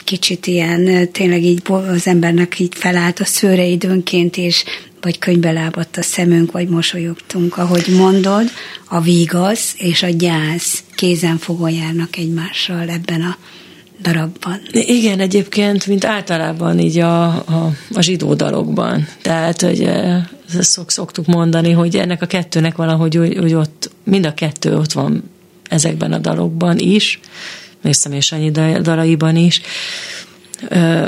kicsit 0.04 0.46
ilyen, 0.46 1.08
tényleg 1.12 1.42
így 1.42 1.62
az 1.66 2.06
embernek 2.06 2.58
így 2.58 2.72
felállt 2.76 3.20
a 3.20 3.24
szőre 3.24 3.64
időnként, 3.64 4.36
és 4.36 4.64
vagy 5.00 5.18
könybe 5.18 5.50
lábadt 5.50 5.96
a 5.96 6.02
szemünk, 6.02 6.52
vagy 6.52 6.68
mosolyogtunk, 6.68 7.56
ahogy 7.56 7.86
mondod, 7.96 8.50
a 8.88 9.00
vígasz 9.00 9.74
és 9.78 10.02
a 10.02 10.08
gyász 10.08 10.84
kézenfogva 10.94 11.68
járnak 11.68 12.16
egymással 12.16 12.88
ebben 12.88 13.20
a 13.20 13.36
darabban. 14.02 14.60
Igen, 14.72 15.20
egyébként, 15.20 15.86
mint 15.86 16.04
általában 16.04 16.78
így 16.78 16.98
a, 16.98 17.24
a, 17.24 17.72
a 17.92 18.00
zsidó 18.00 18.34
dalokban. 18.34 19.06
Tehát, 19.22 19.60
hogy 19.60 19.82
ezt 20.58 20.70
szok, 20.70 20.90
szoktuk 20.90 21.26
mondani, 21.26 21.70
hogy 21.70 21.96
ennek 21.96 22.22
a 22.22 22.26
kettőnek 22.26 22.76
valahogy 22.76 23.18
úgy, 23.18 23.38
úgy 23.38 23.54
ott, 23.54 23.90
mind 24.04 24.26
a 24.26 24.34
kettő 24.34 24.76
ott 24.76 24.92
van 24.92 25.30
ezekben 25.68 26.12
a 26.12 26.18
dalokban 26.18 26.78
is, 26.78 27.20
még 27.82 27.92
személyes 27.92 28.32
annyi 28.32 28.50
dalaiban 28.80 29.36
is. 29.36 29.60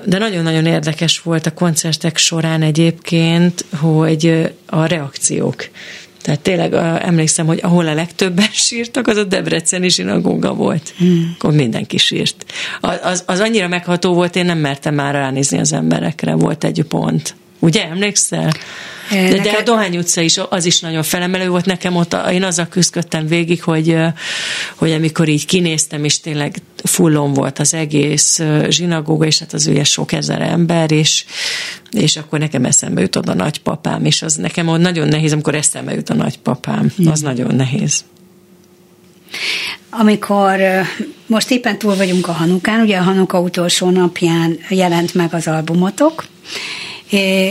De 0.05 0.19
nagyon-nagyon 0.19 0.67
érdekes 0.67 1.21
volt 1.21 1.47
a 1.47 1.55
koncertek 1.55 2.17
során 2.17 2.63
egyébként, 2.63 3.65
hogy 3.77 4.53
a 4.67 4.85
reakciók. 4.85 5.69
Tehát 6.23 6.41
tényleg 6.41 6.73
emlékszem, 7.03 7.47
hogy 7.47 7.61
ahol 7.63 7.87
a 7.87 7.95
legtöbben 7.95 8.49
sírtak, 8.67 9.07
az 9.07 9.17
a 9.17 9.25
Debreceni 9.25 9.91
zsinagóga 9.91 10.55
volt. 10.55 10.95
Hmm. 10.97 11.35
Akkor 11.39 11.55
mindenki 11.55 11.97
sírt. 11.97 12.45
Az, 12.81 12.99
az, 13.03 13.23
az 13.27 13.41
annyira 13.41 13.69
megható 13.69 14.15
volt, 14.15 14.37
én 14.37 14.45
nem 14.45 14.59
mertem 14.59 14.95
már 14.95 15.15
ránézni 15.15 15.59
az 15.59 15.73
emberekre, 15.73 16.35
volt 16.35 16.65
egy 16.65 16.85
pont. 16.89 17.35
Ugye, 17.59 17.89
emlékszel? 17.89 18.53
De, 19.13 19.29
de 19.29 19.37
Neked- 19.37 19.61
a 19.61 19.63
Dohány 19.63 19.97
utca 19.97 20.21
is, 20.21 20.41
az 20.49 20.65
is 20.65 20.81
nagyon 20.81 21.03
felemelő 21.03 21.49
volt 21.49 21.65
nekem 21.65 21.97
ott, 21.97 22.17
én 22.31 22.43
azzal 22.43 22.67
küzdöttem 22.67 23.27
végig, 23.27 23.63
hogy, 23.63 23.97
hogy 24.75 24.93
amikor 24.93 25.29
így 25.29 25.47
kinéztem, 25.47 26.05
és 26.05 26.21
tényleg 26.21 26.57
fullon 26.85 27.33
volt 27.33 27.59
az 27.59 27.75
egész 27.75 28.41
zsinagóga, 28.69 29.27
és 29.27 29.39
hát 29.39 29.53
az 29.53 29.67
ugye 29.67 29.85
sok 29.85 30.13
ezer 30.13 30.41
ember, 30.41 30.93
és, 30.93 31.25
és 31.91 32.17
akkor 32.17 32.39
nekem 32.39 32.65
eszembe 32.65 33.01
jutott 33.01 33.29
a 33.29 33.35
nagypapám, 33.35 34.05
és 34.05 34.23
az 34.23 34.35
nekem 34.35 34.69
ott 34.69 34.81
nagyon 34.81 35.09
nehéz, 35.09 35.33
amikor 35.33 35.55
eszembe 35.55 35.95
jut 35.95 36.11
a 36.11 36.15
nagypapám, 36.15 36.93
az 37.11 37.21
nagyon 37.21 37.55
nehéz. 37.55 38.05
Amikor 39.91 40.61
most 41.27 41.51
éppen 41.51 41.79
túl 41.79 41.97
vagyunk 41.97 42.29
a 42.29 42.33
Hanukán, 42.33 42.81
ugye 42.81 42.99
a 42.99 43.03
Hanuka 43.03 43.41
utolsó 43.41 43.91
napján 43.91 44.59
jelent 44.69 45.15
meg 45.15 45.35
az 45.35 45.47
albumotok, 45.47 46.25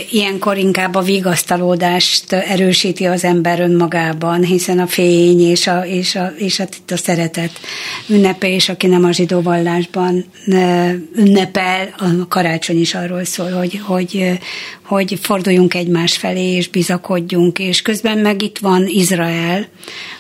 Ilyenkor 0.10 0.58
inkább 0.58 0.96
a 0.96 1.02
vigasztalódást 1.02 2.34
erősíti 2.34 3.06
az 3.06 3.24
ember 3.24 3.60
önmagában, 3.60 4.44
hiszen 4.44 4.80
a 4.80 4.88
fény 4.88 5.42
és 5.42 5.68
a, 5.68 5.86
és 5.86 6.16
a, 6.16 6.34
és 6.38 6.60
a, 6.60 6.68
a 6.88 6.98
szeretet 6.98 7.52
ünnepe, 8.08 8.50
és 8.50 8.70
aki 8.70 8.88
nem 8.88 9.04
a 9.04 9.12
zsidó 9.12 9.42
vallásban 9.42 10.26
ünnepel, 11.16 11.94
a 11.98 12.28
karácsony 12.28 12.80
is 12.80 12.94
arról 12.96 13.26
szól, 13.26 13.52
hogy, 13.52 13.80
hogy, 13.84 14.40
hogy 14.86 15.20
forduljunk 15.22 15.74
egymás 15.74 16.18
felé, 16.18 16.56
és 16.56 16.70
bizakodjunk, 16.70 17.60
és 17.60 17.82
közben 17.82 18.18
meg 18.18 18.42
itt 18.42 18.58
van 18.58 18.88
Izrael, 18.88 19.68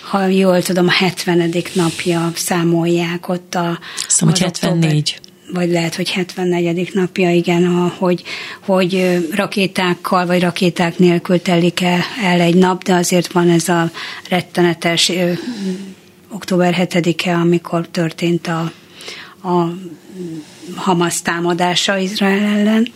ha 0.01 0.25
jól 0.25 0.61
tudom, 0.61 0.87
a 0.87 0.91
70. 0.91 1.53
napja 1.73 2.31
számolják 2.35 3.29
ott 3.29 3.55
a... 3.55 3.79
Azt 4.07 4.21
október- 4.21 4.57
74. 4.59 5.20
vagy 5.53 5.69
lehet, 5.69 5.95
hogy 5.95 6.09
74. 6.09 6.89
napja, 6.93 7.31
igen, 7.31 7.65
a- 7.65 7.93
hogy, 7.97 8.23
hogy 8.59 9.17
rakétákkal 9.35 10.25
vagy 10.25 10.41
rakéták 10.41 10.97
nélkül 10.97 11.41
telik 11.41 11.81
el, 11.81 11.99
el 12.23 12.41
egy 12.41 12.55
nap, 12.55 12.83
de 12.83 12.93
azért 12.93 13.31
van 13.31 13.49
ez 13.49 13.69
a 13.69 13.91
rettenetes 14.29 15.09
ö, 15.09 15.31
október 16.29 16.75
7-e, 16.79 17.33
amikor 17.35 17.87
történt 17.87 18.47
a, 18.47 18.71
a 19.49 19.73
Hamas 20.75 21.21
támadása 21.21 21.97
Izrael 21.97 22.57
ellen, 22.57 22.87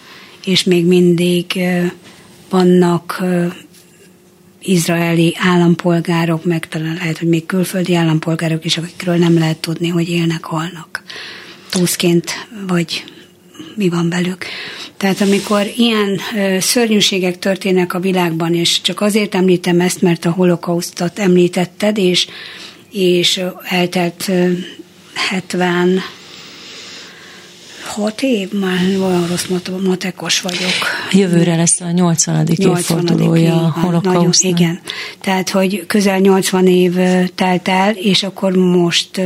és 0.45 0.63
még 0.63 0.85
mindig 0.85 1.45
ö, 1.55 1.85
vannak 2.49 3.17
ö, 3.21 3.45
izraeli 4.65 5.35
állampolgárok, 5.39 6.45
meg 6.45 6.67
talán 6.67 6.93
lehet, 6.93 7.17
hogy 7.17 7.27
még 7.27 7.45
külföldi 7.45 7.95
állampolgárok 7.95 8.65
is, 8.65 8.77
akikről 8.77 9.15
nem 9.15 9.37
lehet 9.37 9.57
tudni, 9.57 9.87
hogy 9.87 10.09
élnek, 10.09 10.43
halnak. 10.43 11.03
Túszként, 11.75 12.31
vagy 12.67 13.03
mi 13.75 13.89
van 13.89 14.09
velük. 14.09 14.45
Tehát 14.97 15.21
amikor 15.21 15.71
ilyen 15.75 16.19
ö, 16.35 16.59
szörnyűségek 16.59 17.39
történnek 17.39 17.93
a 17.93 17.99
világban, 17.99 18.53
és 18.53 18.81
csak 18.81 19.01
azért 19.01 19.35
említem 19.35 19.79
ezt, 19.79 20.01
mert 20.01 20.25
a 20.25 20.31
holokausztot 20.31 21.19
említetted, 21.19 21.97
és, 21.97 22.27
és 22.91 23.41
eltelt 23.63 24.25
ö, 24.27 24.51
70 25.13 25.99
hat 27.85 28.21
év, 28.21 28.51
már 28.51 28.79
olyan 28.99 29.27
rossz 29.27 29.45
mat- 29.45 29.83
matekos 29.83 30.41
vagyok. 30.41 30.71
Jövőre 31.11 31.55
lesz 31.55 31.81
a 31.81 31.91
80. 31.91 32.47
évfordulója 32.47 33.55
a 33.55 33.79
holokausztnak. 33.79 34.59
Igen. 34.59 34.79
Tehát, 35.21 35.49
hogy 35.49 35.85
közel 35.87 36.19
80 36.19 36.67
év 36.67 36.95
telt 37.35 37.67
el, 37.67 37.91
és 37.91 38.23
akkor 38.23 38.55
most 38.55 39.21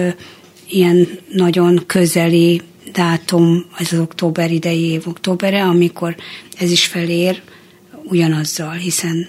ilyen 0.69 1.07
nagyon 1.33 1.83
közeli 1.85 2.61
dátum, 2.91 3.65
ez 3.77 3.93
az 3.93 3.99
október 3.99 4.51
idei 4.51 4.83
év 4.83 5.07
októbere, 5.07 5.63
amikor 5.63 6.15
ez 6.57 6.71
is 6.71 6.85
felér 6.85 7.41
ugyanazzal, 8.03 8.73
hiszen 8.73 9.27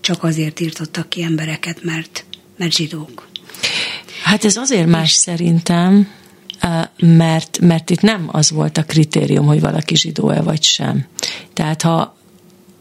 csak 0.00 0.22
azért 0.22 0.60
írtottak 0.60 1.08
ki 1.08 1.22
embereket, 1.22 1.84
mert, 1.84 2.24
mert 2.56 2.72
zsidók. 2.72 3.28
Hát 4.22 4.44
ez 4.44 4.56
azért 4.56 4.86
más 4.86 5.12
szerintem, 5.12 6.08
mert, 6.98 7.58
mert 7.60 7.90
itt 7.90 8.00
nem 8.00 8.28
az 8.32 8.50
volt 8.50 8.78
a 8.78 8.84
kritérium, 8.84 9.46
hogy 9.46 9.60
valaki 9.60 9.96
zsidó-e 9.96 10.42
vagy 10.42 10.62
sem. 10.62 11.06
Tehát 11.52 11.82
ha 11.82 12.16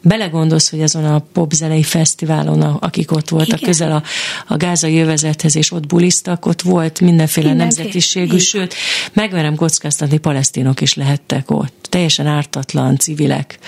belegondolsz, 0.01 0.69
hogy 0.69 0.81
azon 0.81 1.05
a 1.05 1.19
popzenei 1.33 1.83
fesztiválon, 1.83 2.61
akik 2.61 3.11
ott 3.11 3.29
voltak 3.29 3.57
Igen. 3.57 3.69
közel 3.69 3.91
a, 3.91 4.03
a 4.47 4.57
gázai 4.57 4.99
övezethez, 4.99 5.55
és 5.55 5.71
ott 5.71 5.87
buliztak, 5.87 6.45
ott 6.45 6.61
volt 6.61 6.99
mindenféle 6.99 7.47
Mindenki. 7.47 7.75
nemzetiségű, 7.75 8.37
sőt, 8.37 8.73
megverem 9.13 9.55
kockáztatni, 9.55 10.17
palesztinok 10.17 10.81
is 10.81 10.93
lehettek 10.93 11.51
ott. 11.51 11.87
Teljesen 11.89 12.27
ártatlan 12.27 12.97
civilek, 12.97 13.59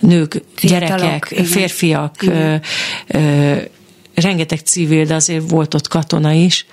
nők, 0.00 0.42
Fiatalok, 0.54 0.98
gyerekek, 0.98 1.28
igen. 1.30 1.44
férfiak, 1.44 2.22
igen. 2.22 2.62
Ö, 3.06 3.18
ö, 3.18 3.56
rengeteg 4.20 4.58
civil, 4.58 5.04
de 5.04 5.14
azért 5.14 5.50
volt 5.50 5.74
ott 5.74 5.88
katona 5.88 6.32
is. 6.32 6.66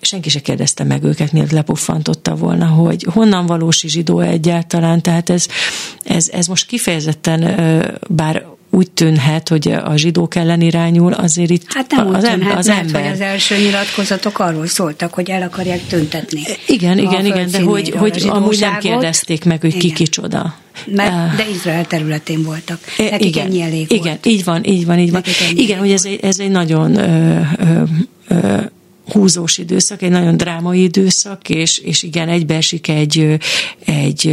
Senki 0.00 0.28
se 0.28 0.40
kérdezte 0.40 0.84
meg 0.84 1.02
őket, 1.04 1.32
miért 1.32 1.52
lepuffantotta 1.52 2.34
volna, 2.34 2.66
hogy 2.66 3.06
honnan 3.12 3.46
valósi 3.46 3.88
zsidó 3.88 4.20
egyáltalán. 4.20 5.02
Tehát 5.02 5.30
ez, 5.30 5.46
ez, 6.04 6.28
ez 6.28 6.46
most 6.46 6.66
kifejezetten, 6.66 7.40
bár 8.08 8.46
úgy 8.70 8.90
tűnhet, 8.90 9.48
hogy 9.48 9.68
a 9.84 9.96
zsidók 9.96 10.34
ellen 10.34 10.60
irányul, 10.60 11.12
azért 11.12 11.50
itt 11.50 11.62
hát 11.66 11.90
nem 11.90 12.14
az, 12.14 12.22
tűnhet, 12.22 12.58
az 12.58 12.66
mert 12.66 12.80
ember. 12.80 13.02
Hogy 13.02 13.10
az 13.12 13.20
első 13.20 13.56
nyilatkozatok 13.56 14.38
arról 14.38 14.66
szóltak, 14.66 15.14
hogy 15.14 15.30
el 15.30 15.42
akarják 15.42 15.86
tüntetni. 15.86 16.40
Igen, 16.66 16.98
igen, 16.98 17.26
igen, 17.26 17.50
de 17.50 17.60
hogy, 17.60 17.90
hogy 17.90 18.26
amúgy 18.28 18.60
nem 18.60 18.78
kérdezték 18.78 19.44
meg, 19.44 19.60
hogy 19.60 19.74
igen. 19.74 19.80
ki 19.80 19.92
kicsoda. 19.92 20.54
Mert, 20.86 21.36
de 21.36 21.46
Izrael 21.54 21.86
területén 21.86 22.42
voltak. 22.42 22.78
Nekik 22.98 23.26
igen, 23.26 23.46
ennyi 23.46 23.60
elég 23.60 23.92
igen, 23.92 24.02
volt. 24.02 24.26
így 24.26 24.44
van, 24.44 24.64
így 24.64 24.86
van, 24.86 24.98
így 24.98 25.10
van. 25.10 25.22
Igen, 25.54 25.78
hogy 25.78 25.90
ez 25.90 26.04
egy, 26.04 26.18
ez 26.22 26.38
egy 26.38 26.50
nagyon 26.50 26.96
ö, 26.96 27.40
ö, 27.58 27.82
ö, 28.28 28.60
húzós 29.12 29.58
időszak, 29.58 30.02
egy 30.02 30.10
nagyon 30.10 30.36
drámai 30.36 30.82
időszak, 30.82 31.48
és, 31.48 31.78
és 31.78 32.02
igen, 32.02 32.28
egybeesik 32.28 32.88
egy, 32.88 33.38
egy, 33.84 34.26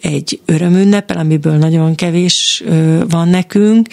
egy 0.00 0.40
örömünnepel, 0.44 1.16
amiből 1.16 1.56
nagyon 1.56 1.94
kevés 1.94 2.64
van 3.08 3.28
nekünk, 3.28 3.88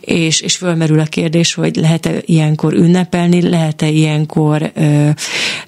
és, 0.00 0.40
és 0.40 0.56
fölmerül 0.56 0.98
a 0.98 1.04
kérdés, 1.04 1.54
hogy 1.54 1.76
lehet-e 1.76 2.12
ilyenkor 2.20 2.72
ünnepelni, 2.72 3.48
lehet-e 3.48 3.88
ilyenkor 3.88 4.72
ö, 4.74 5.08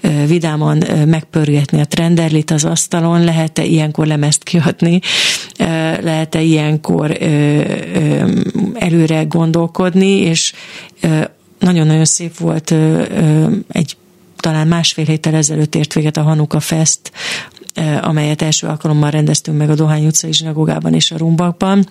ö, 0.01 0.27
vidáman 0.27 0.85
megpörgetni 1.07 1.81
a 1.81 1.85
trenderlit 1.85 2.51
az 2.51 2.65
asztalon, 2.65 3.25
lehet-e 3.25 3.65
ilyenkor 3.65 4.07
lemezt 4.07 4.43
kiadni, 4.43 5.01
lehet-e 6.01 6.41
ilyenkor 6.41 7.17
ö, 7.21 7.25
ö, 7.95 8.31
előre 8.75 9.23
gondolkodni, 9.23 10.11
és 10.11 10.53
nagyon-nagyon 11.59 12.05
szép 12.05 12.39
volt 12.39 12.75
egy 13.69 13.97
talán 14.47 14.69
másfél 14.69 15.05
héttel 15.05 15.35
ezelőtt 15.35 15.75
ért 15.75 15.93
véget 15.93 16.17
a 16.17 16.23
Hanuka 16.23 16.61
Fest, 16.61 17.13
amelyet 18.01 18.43
első 18.43 18.67
alkalommal 18.67 19.11
rendeztünk 19.11 19.59
meg 19.59 19.71
a 19.71 19.75
Dohány 19.75 20.07
utcai 20.07 20.33
zsinagógában 20.33 20.95
és 20.95 21.11
a 21.11 21.17
Rumbakban, 21.17 21.89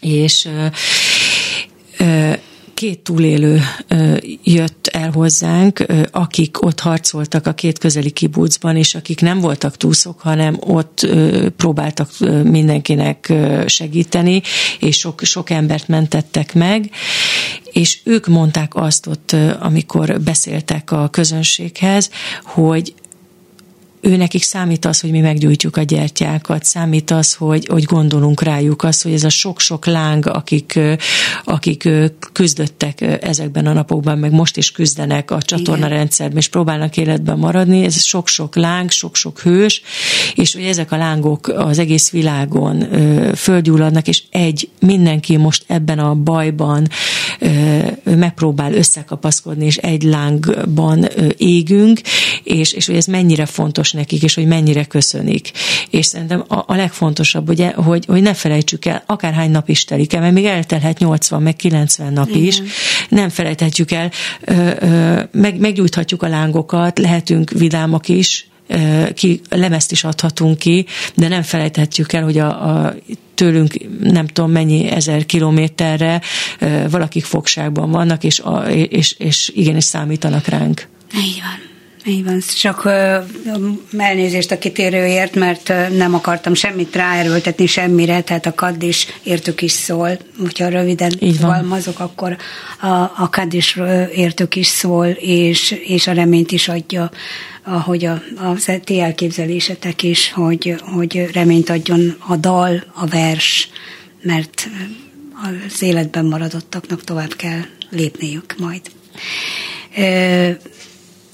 és 0.00 0.48
két 2.74 3.00
túlélő 3.00 3.60
jött 4.42 4.85
el 4.96 5.10
hozzánk, 5.10 5.86
akik 6.10 6.62
ott 6.62 6.80
harcoltak 6.80 7.46
a 7.46 7.52
két 7.52 7.78
közeli 7.78 8.10
kibucban, 8.10 8.76
és 8.76 8.94
akik 8.94 9.20
nem 9.20 9.40
voltak 9.40 9.76
túszok, 9.76 10.20
hanem 10.20 10.56
ott 10.60 11.06
próbáltak 11.56 12.10
mindenkinek 12.42 13.32
segíteni, 13.66 14.42
és 14.78 14.98
sok, 14.98 15.20
sok 15.22 15.50
embert 15.50 15.88
mentettek 15.88 16.54
meg, 16.54 16.90
és 17.72 17.98
ők 18.04 18.26
mondták 18.26 18.74
azt 18.74 19.06
ott, 19.06 19.36
amikor 19.60 20.20
beszéltek 20.20 20.90
a 20.90 21.08
közönséghez, 21.08 22.10
hogy 22.44 22.94
ő 24.00 24.16
nekik 24.16 24.42
számít 24.42 24.84
az, 24.84 25.00
hogy 25.00 25.10
mi 25.10 25.20
meggyújtjuk 25.20 25.76
a 25.76 25.82
gyertyákat, 25.82 26.64
számít 26.64 27.10
az, 27.10 27.34
hogy, 27.34 27.66
hogy 27.66 27.84
gondolunk 27.84 28.42
rájuk, 28.42 28.82
az, 28.82 29.02
hogy 29.02 29.12
ez 29.12 29.24
a 29.24 29.28
sok-sok 29.28 29.86
láng, 29.86 30.26
akik, 30.26 30.78
akik 31.44 31.88
küzdöttek 32.32 33.00
ezekben 33.20 33.66
a 33.66 33.72
napokban, 33.72 34.18
meg 34.18 34.32
most 34.32 34.56
is 34.56 34.72
küzdenek 34.72 35.30
a 35.30 35.42
csatornarendszerben, 35.42 36.36
és 36.36 36.48
próbálnak 36.48 36.96
életben 36.96 37.38
maradni, 37.38 37.84
ez 37.84 38.02
sok-sok 38.02 38.56
láng, 38.56 38.90
sok-sok 38.90 39.40
hős, 39.40 39.82
és 40.34 40.54
hogy 40.54 40.64
ezek 40.64 40.92
a 40.92 40.96
lángok 40.96 41.48
az 41.48 41.78
egész 41.78 42.10
világon 42.10 42.86
földgyulladnak, 43.34 44.08
és 44.08 44.22
egy, 44.30 44.68
mindenki 44.80 45.36
most 45.36 45.64
ebben 45.66 45.98
a 45.98 46.14
bajban 46.14 46.88
megpróbál 48.04 48.74
összekapaszkodni, 48.74 49.64
és 49.64 49.76
egy 49.76 50.02
lángban 50.02 51.08
égünk, 51.36 52.00
és, 52.42 52.72
és 52.72 52.86
hogy 52.86 52.96
ez 52.96 53.06
mennyire 53.06 53.46
fontos 53.46 53.92
nekik, 53.96 54.22
és 54.22 54.34
hogy 54.34 54.46
mennyire 54.46 54.84
köszönik. 54.84 55.50
És 55.90 56.06
szerintem 56.06 56.44
a, 56.48 56.64
a 56.66 56.74
legfontosabb, 56.74 57.48
ugye, 57.48 57.72
hogy, 57.72 58.04
hogy 58.06 58.22
ne 58.22 58.34
felejtsük 58.34 58.84
el, 58.84 59.02
akárhány 59.06 59.50
nap 59.50 59.68
is 59.68 59.84
telik 59.84 60.12
el, 60.12 60.20
mert 60.20 60.34
még 60.34 60.44
eltelhet 60.44 60.98
80, 60.98 61.42
meg 61.42 61.56
90 61.56 62.12
nap 62.12 62.28
Igen. 62.28 62.42
is, 62.42 62.62
nem 63.08 63.28
felejthetjük 63.28 63.90
el, 63.90 64.10
ö, 64.40 64.70
ö, 64.80 65.22
meg, 65.32 65.58
meggyújthatjuk 65.58 66.22
a 66.22 66.28
lángokat, 66.28 66.98
lehetünk 66.98 67.50
vidámak 67.50 68.08
is, 68.08 68.48
ki, 69.14 69.40
lemezt 69.50 69.92
is 69.92 70.04
adhatunk 70.04 70.58
ki, 70.58 70.86
de 71.14 71.28
nem 71.28 71.42
felejthetjük 71.42 72.12
el, 72.12 72.22
hogy 72.22 72.38
a, 72.38 72.48
a 72.48 72.94
tőlünk 73.34 73.76
nem 74.00 74.26
tudom 74.26 74.50
mennyi 74.50 74.90
ezer 74.90 75.26
kilométerre 75.26 76.20
valakik 76.90 77.24
fogságban 77.24 77.90
vannak, 77.90 78.24
és, 78.24 78.40
a, 78.40 78.70
és, 78.70 79.12
és 79.12 79.52
igenis 79.54 79.84
számítanak 79.84 80.46
ránk. 80.46 80.88
Így 81.16 81.42
van. 81.42 81.75
Így 82.08 82.24
van, 82.24 82.40
csak 82.58 82.84
uh, 82.84 82.92
elnézést 83.96 84.50
a 84.50 84.58
kitérőért, 84.58 85.34
mert 85.34 85.72
nem 85.96 86.14
akartam 86.14 86.54
semmit 86.54 86.96
ráerőltetni 86.96 87.66
semmire, 87.66 88.20
tehát 88.20 88.46
a 88.46 88.54
KAD 88.54 88.82
is 88.82 89.06
értük 89.22 89.62
is 89.62 89.72
szól, 89.72 90.18
hogyha 90.38 90.68
röviden 90.68 91.12
fogalmazok, 91.40 92.00
akkor 92.00 92.36
a, 92.80 92.86
a 92.96 93.28
KAD 93.30 93.52
is 93.54 93.80
értük 94.14 94.56
is 94.56 94.66
szól, 94.66 95.06
és, 95.06 95.70
és 95.70 96.06
a 96.06 96.12
reményt 96.12 96.52
is 96.52 96.68
adja, 96.68 97.10
ahogy 97.64 98.04
a, 98.04 98.22
a 98.36 98.78
ti 98.84 99.00
elképzelésetek 99.00 100.02
is, 100.02 100.32
hogy, 100.32 100.76
hogy 100.80 101.30
reményt 101.32 101.70
adjon 101.70 102.16
a 102.26 102.36
dal, 102.36 102.84
a 102.94 103.06
vers, 103.06 103.68
mert 104.22 104.68
az 105.72 105.82
életben 105.82 106.24
maradottaknak 106.24 107.04
tovább 107.04 107.32
kell 107.36 107.60
lépniük 107.90 108.54
majd 108.58 108.80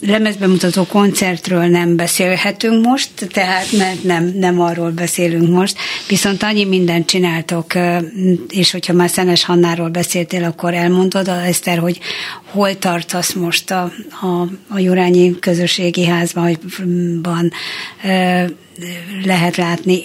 lemezbemutató 0.06 0.86
koncertről 0.86 1.66
nem 1.66 1.96
beszélhetünk 1.96 2.86
most, 2.86 3.10
tehát 3.32 3.72
mert 3.72 4.02
nem, 4.02 4.32
nem 4.36 4.60
arról 4.60 4.90
beszélünk 4.90 5.48
most, 5.48 5.76
viszont 6.08 6.42
annyi 6.42 6.64
mindent 6.64 7.06
csináltok, 7.06 7.72
és 8.48 8.70
hogyha 8.70 8.92
már 8.92 9.10
Szenes 9.10 9.44
Hannáról 9.44 9.88
beszéltél, 9.88 10.44
akkor 10.44 10.74
elmondod, 10.74 11.28
Eszter, 11.28 11.78
hogy 11.78 11.98
hol 12.50 12.78
tartasz 12.78 13.32
most 13.32 13.70
a, 13.70 13.92
a, 14.20 14.48
a 14.68 14.78
Jurányi 14.78 15.38
Közösségi 15.38 16.04
Házban, 16.04 16.58
lehet 19.24 19.56
látni 19.56 20.02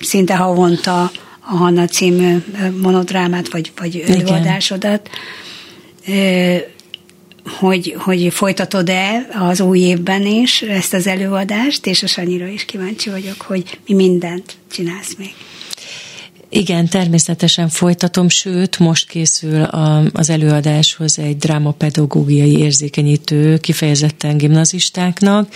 szinte 0.00 0.36
havonta 0.36 1.10
a 1.40 1.56
Hanna 1.56 1.86
című 1.86 2.36
monodrámát, 2.80 3.52
vagy, 3.52 3.72
vagy 3.76 4.04
előadásodat. 4.06 5.08
Igen 6.04 6.70
hogy, 7.44 7.94
hogy 7.98 8.32
folytatod-e 8.32 9.26
az 9.38 9.60
új 9.60 9.78
évben 9.78 10.26
is 10.26 10.62
ezt 10.62 10.94
az 10.94 11.06
előadást, 11.06 11.86
és 11.86 12.02
a 12.02 12.06
Sanyira 12.06 12.46
is 12.46 12.64
kíváncsi 12.64 13.10
vagyok, 13.10 13.40
hogy 13.42 13.78
mi 13.86 13.94
mindent 13.94 14.56
csinálsz 14.70 15.14
még. 15.18 15.34
Igen, 16.54 16.88
természetesen 16.88 17.68
folytatom, 17.68 18.28
sőt, 18.28 18.78
most 18.78 19.08
készül 19.08 19.62
a, 19.62 20.02
az 20.12 20.30
előadáshoz 20.30 21.18
egy 21.18 21.36
drámapedagógiai 21.36 22.58
érzékenyítő 22.58 23.58
kifejezetten 23.58 24.36
gimnazistáknak, 24.36 25.54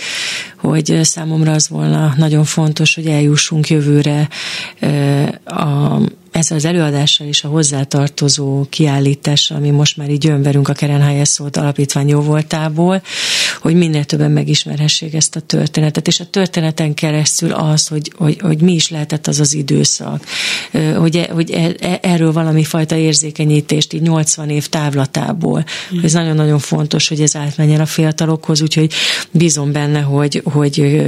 hogy 0.57 0.99
számomra 1.01 1.51
az 1.51 1.69
volna 1.69 2.13
nagyon 2.17 2.43
fontos, 2.43 2.95
hogy 2.95 3.05
eljussunk 3.05 3.69
jövőre 3.69 4.29
a 5.45 5.99
ezzel 6.31 6.57
az 6.57 6.65
előadással 6.65 7.27
és 7.27 7.43
a 7.43 7.47
hozzátartozó 7.47 8.65
kiállítással, 8.69 9.57
ami 9.57 9.69
most 9.69 9.97
már 9.97 10.09
így 10.09 10.23
jön 10.23 10.41
velünk 10.41 10.67
a 10.67 10.73
Keren 10.73 11.25
szólt 11.25 11.57
alapítvány 11.57 12.07
jó 12.07 12.19
voltából, 12.19 13.01
hogy 13.61 13.75
minél 13.75 14.03
többen 14.03 14.31
megismerhessék 14.31 15.13
ezt 15.13 15.35
a 15.35 15.39
történetet, 15.39 16.07
és 16.07 16.19
a 16.19 16.25
történeten 16.25 16.93
keresztül 16.93 17.51
az, 17.51 17.87
hogy, 17.87 18.11
hogy, 18.15 18.39
hogy 18.39 18.61
mi 18.61 18.73
is 18.73 18.89
lehetett 18.89 19.27
az 19.27 19.39
az 19.39 19.53
időszak, 19.53 20.23
hogy, 20.97 21.15
e, 21.15 21.29
hogy 21.33 21.51
e, 21.51 21.75
e, 21.79 21.99
erről 22.01 22.31
valami 22.31 22.63
fajta 22.63 22.95
érzékenyítést 22.95 23.93
így 23.93 24.01
80 24.01 24.49
év 24.49 24.67
távlatából. 24.67 25.65
Mm. 25.95 26.03
Ez 26.03 26.13
nagyon-nagyon 26.13 26.59
fontos, 26.59 27.07
hogy 27.07 27.21
ez 27.21 27.35
átmenjen 27.35 27.81
a 27.81 27.85
fiatalokhoz, 27.85 28.61
úgyhogy 28.61 28.93
bízom 29.31 29.71
benne, 29.71 29.99
hogy, 29.99 30.41
hogy 30.43 31.01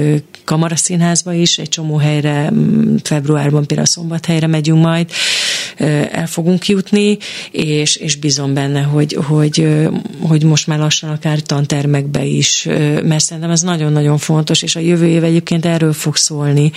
Kamaraszínházba 0.43 1.33
is 1.33 1.57
egy 1.57 1.69
csomó 1.69 1.97
helyre, 1.97 2.51
februárban 3.03 3.65
például 3.65 3.87
Szombathelyre 3.87 4.47
megyünk 4.47 4.81
majd, 4.81 5.11
el 6.11 6.27
fogunk 6.27 6.67
jutni, 6.67 7.17
és, 7.51 7.95
és 7.95 8.15
bízom 8.15 8.53
benne, 8.53 8.81
hogy, 8.81 9.17
hogy, 9.27 9.67
hogy 10.19 10.43
most 10.43 10.67
már 10.67 10.79
lassan 10.79 11.09
akár 11.09 11.39
tantermekbe 11.39 12.23
is, 12.23 12.63
mert 13.03 13.23
szerintem 13.23 13.51
ez 13.51 13.61
nagyon-nagyon 13.61 14.17
fontos, 14.17 14.61
és 14.61 14.75
a 14.75 14.79
jövő 14.79 15.07
év 15.07 15.23
egyébként 15.23 15.65
erről 15.65 15.93
fog 15.93 16.15
szólni, 16.15 16.71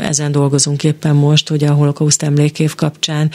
ezen 0.00 0.32
dolgozunk 0.32 0.84
éppen 0.84 1.14
most, 1.14 1.48
hogy 1.48 1.64
a 1.64 1.72
holokauszt 1.72 2.22
emlékév 2.22 2.74
kapcsán 2.74 3.30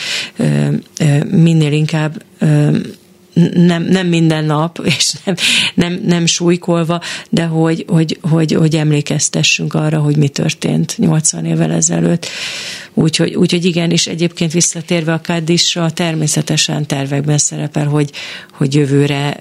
minél 1.29 1.71
inkább 1.71 2.23
nem, 3.53 3.83
nem 3.83 4.07
minden 4.07 4.45
nap, 4.45 4.81
és 4.97 5.13
nem, 5.25 5.35
nem, 5.73 6.01
nem 6.05 6.25
súlykolva, 6.25 7.01
de 7.29 7.43
hogy, 7.43 7.85
hogy, 7.87 8.17
hogy, 8.21 8.53
hogy 8.53 8.75
emlékeztessünk 8.75 9.73
arra, 9.73 9.99
hogy 9.99 10.17
mi 10.17 10.27
történt 10.27 10.95
80 10.97 11.45
évvel 11.45 11.71
ezelőtt. 11.71 12.27
Úgyhogy, 12.93 13.35
úgyhogy 13.35 13.65
igen, 13.65 13.91
és 13.91 14.07
egyébként 14.07 14.51
visszatérve 14.51 15.13
a 15.13 15.21
Kaddisra, 15.23 15.91
természetesen 15.91 16.85
tervekben 16.85 17.37
szerepel, 17.37 17.87
hogy, 17.87 18.11
hogy 18.51 18.73
jövőre 18.73 19.37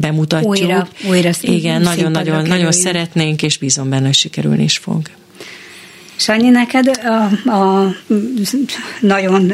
bemutatjuk. 0.00 0.50
Újra, 0.50 0.88
újra 1.08 1.30
Igen, 1.40 1.80
nagyon-nagyon 1.82 2.46
nagyon 2.46 2.72
szeretnénk, 2.72 3.42
és 3.42 3.58
bízom 3.58 3.88
benne, 3.88 4.04
hogy 4.04 4.14
sikerülni 4.14 4.62
is 4.62 4.78
fog. 4.78 5.02
Sanyi, 6.22 6.48
neked 6.48 6.90
a, 7.04 7.50
a, 7.50 7.94
nagyon 9.00 9.52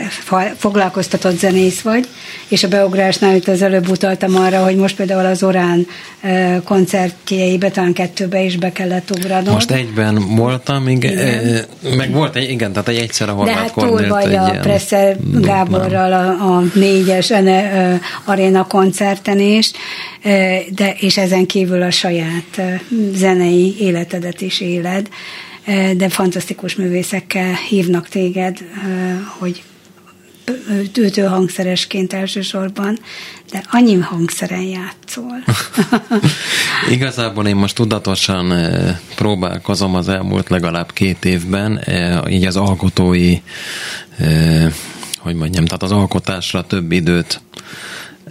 foglalkoztatott 0.56 1.38
zenész 1.38 1.80
vagy, 1.80 2.08
és 2.48 2.64
a 2.64 2.68
beugrásnál 2.68 3.34
itt 3.34 3.48
az 3.48 3.62
előbb 3.62 3.88
utaltam 3.88 4.36
arra, 4.36 4.64
hogy 4.64 4.76
most 4.76 4.96
például 4.96 5.26
az 5.26 5.42
Orán 5.42 5.86
koncertjeibe, 6.64 7.70
talán 7.70 7.92
kettőbe 7.92 8.42
is 8.42 8.56
be 8.56 8.72
kellett 8.72 9.10
ugranod. 9.10 9.52
Most 9.52 9.70
egyben 9.70 10.36
voltam, 10.36 10.88
igen, 10.88 11.12
igen. 11.12 11.64
meg 11.96 12.12
volt 12.12 12.36
egy, 12.36 12.50
igen, 12.50 12.72
tehát 12.72 12.88
egy 12.88 12.96
egyszer 12.96 13.28
a 13.28 13.44
De 13.44 13.52
hát 13.52 13.74
túl 13.74 14.08
vagy 14.08 14.34
a 14.34 14.58
Presser 14.62 15.16
Gáborral 15.40 16.12
a, 16.12 16.56
a 16.56 16.62
négyes 16.74 17.30
ene, 17.30 18.00
aréna 18.24 18.66
koncerten 18.66 19.40
is, 19.40 19.70
de, 20.70 20.94
és 20.98 21.16
ezen 21.16 21.46
kívül 21.46 21.82
a 21.82 21.90
saját 21.90 22.60
zenei 23.14 23.76
életedet 23.78 24.40
is 24.40 24.60
éled 24.60 25.08
de 25.96 26.08
fantasztikus 26.08 26.74
művészekkel 26.74 27.54
hívnak 27.54 28.08
téged, 28.08 28.58
hogy 29.38 29.62
ütő 30.96 31.22
hangszeresként 31.22 32.12
elsősorban, 32.12 32.98
de 33.50 33.62
annyi 33.70 33.94
hangszeren 33.94 34.62
játszol. 34.62 35.44
Igazából 36.90 37.46
én 37.46 37.56
most 37.56 37.74
tudatosan 37.74 38.52
próbálkozom 39.14 39.94
az 39.94 40.08
elmúlt 40.08 40.48
legalább 40.48 40.92
két 40.92 41.24
évben, 41.24 41.84
így 42.28 42.46
az 42.46 42.56
alkotói, 42.56 43.36
hogy 45.18 45.34
mondjam, 45.34 45.64
tehát 45.64 45.82
az 45.82 45.92
alkotásra 45.92 46.66
több 46.66 46.92
időt 46.92 47.40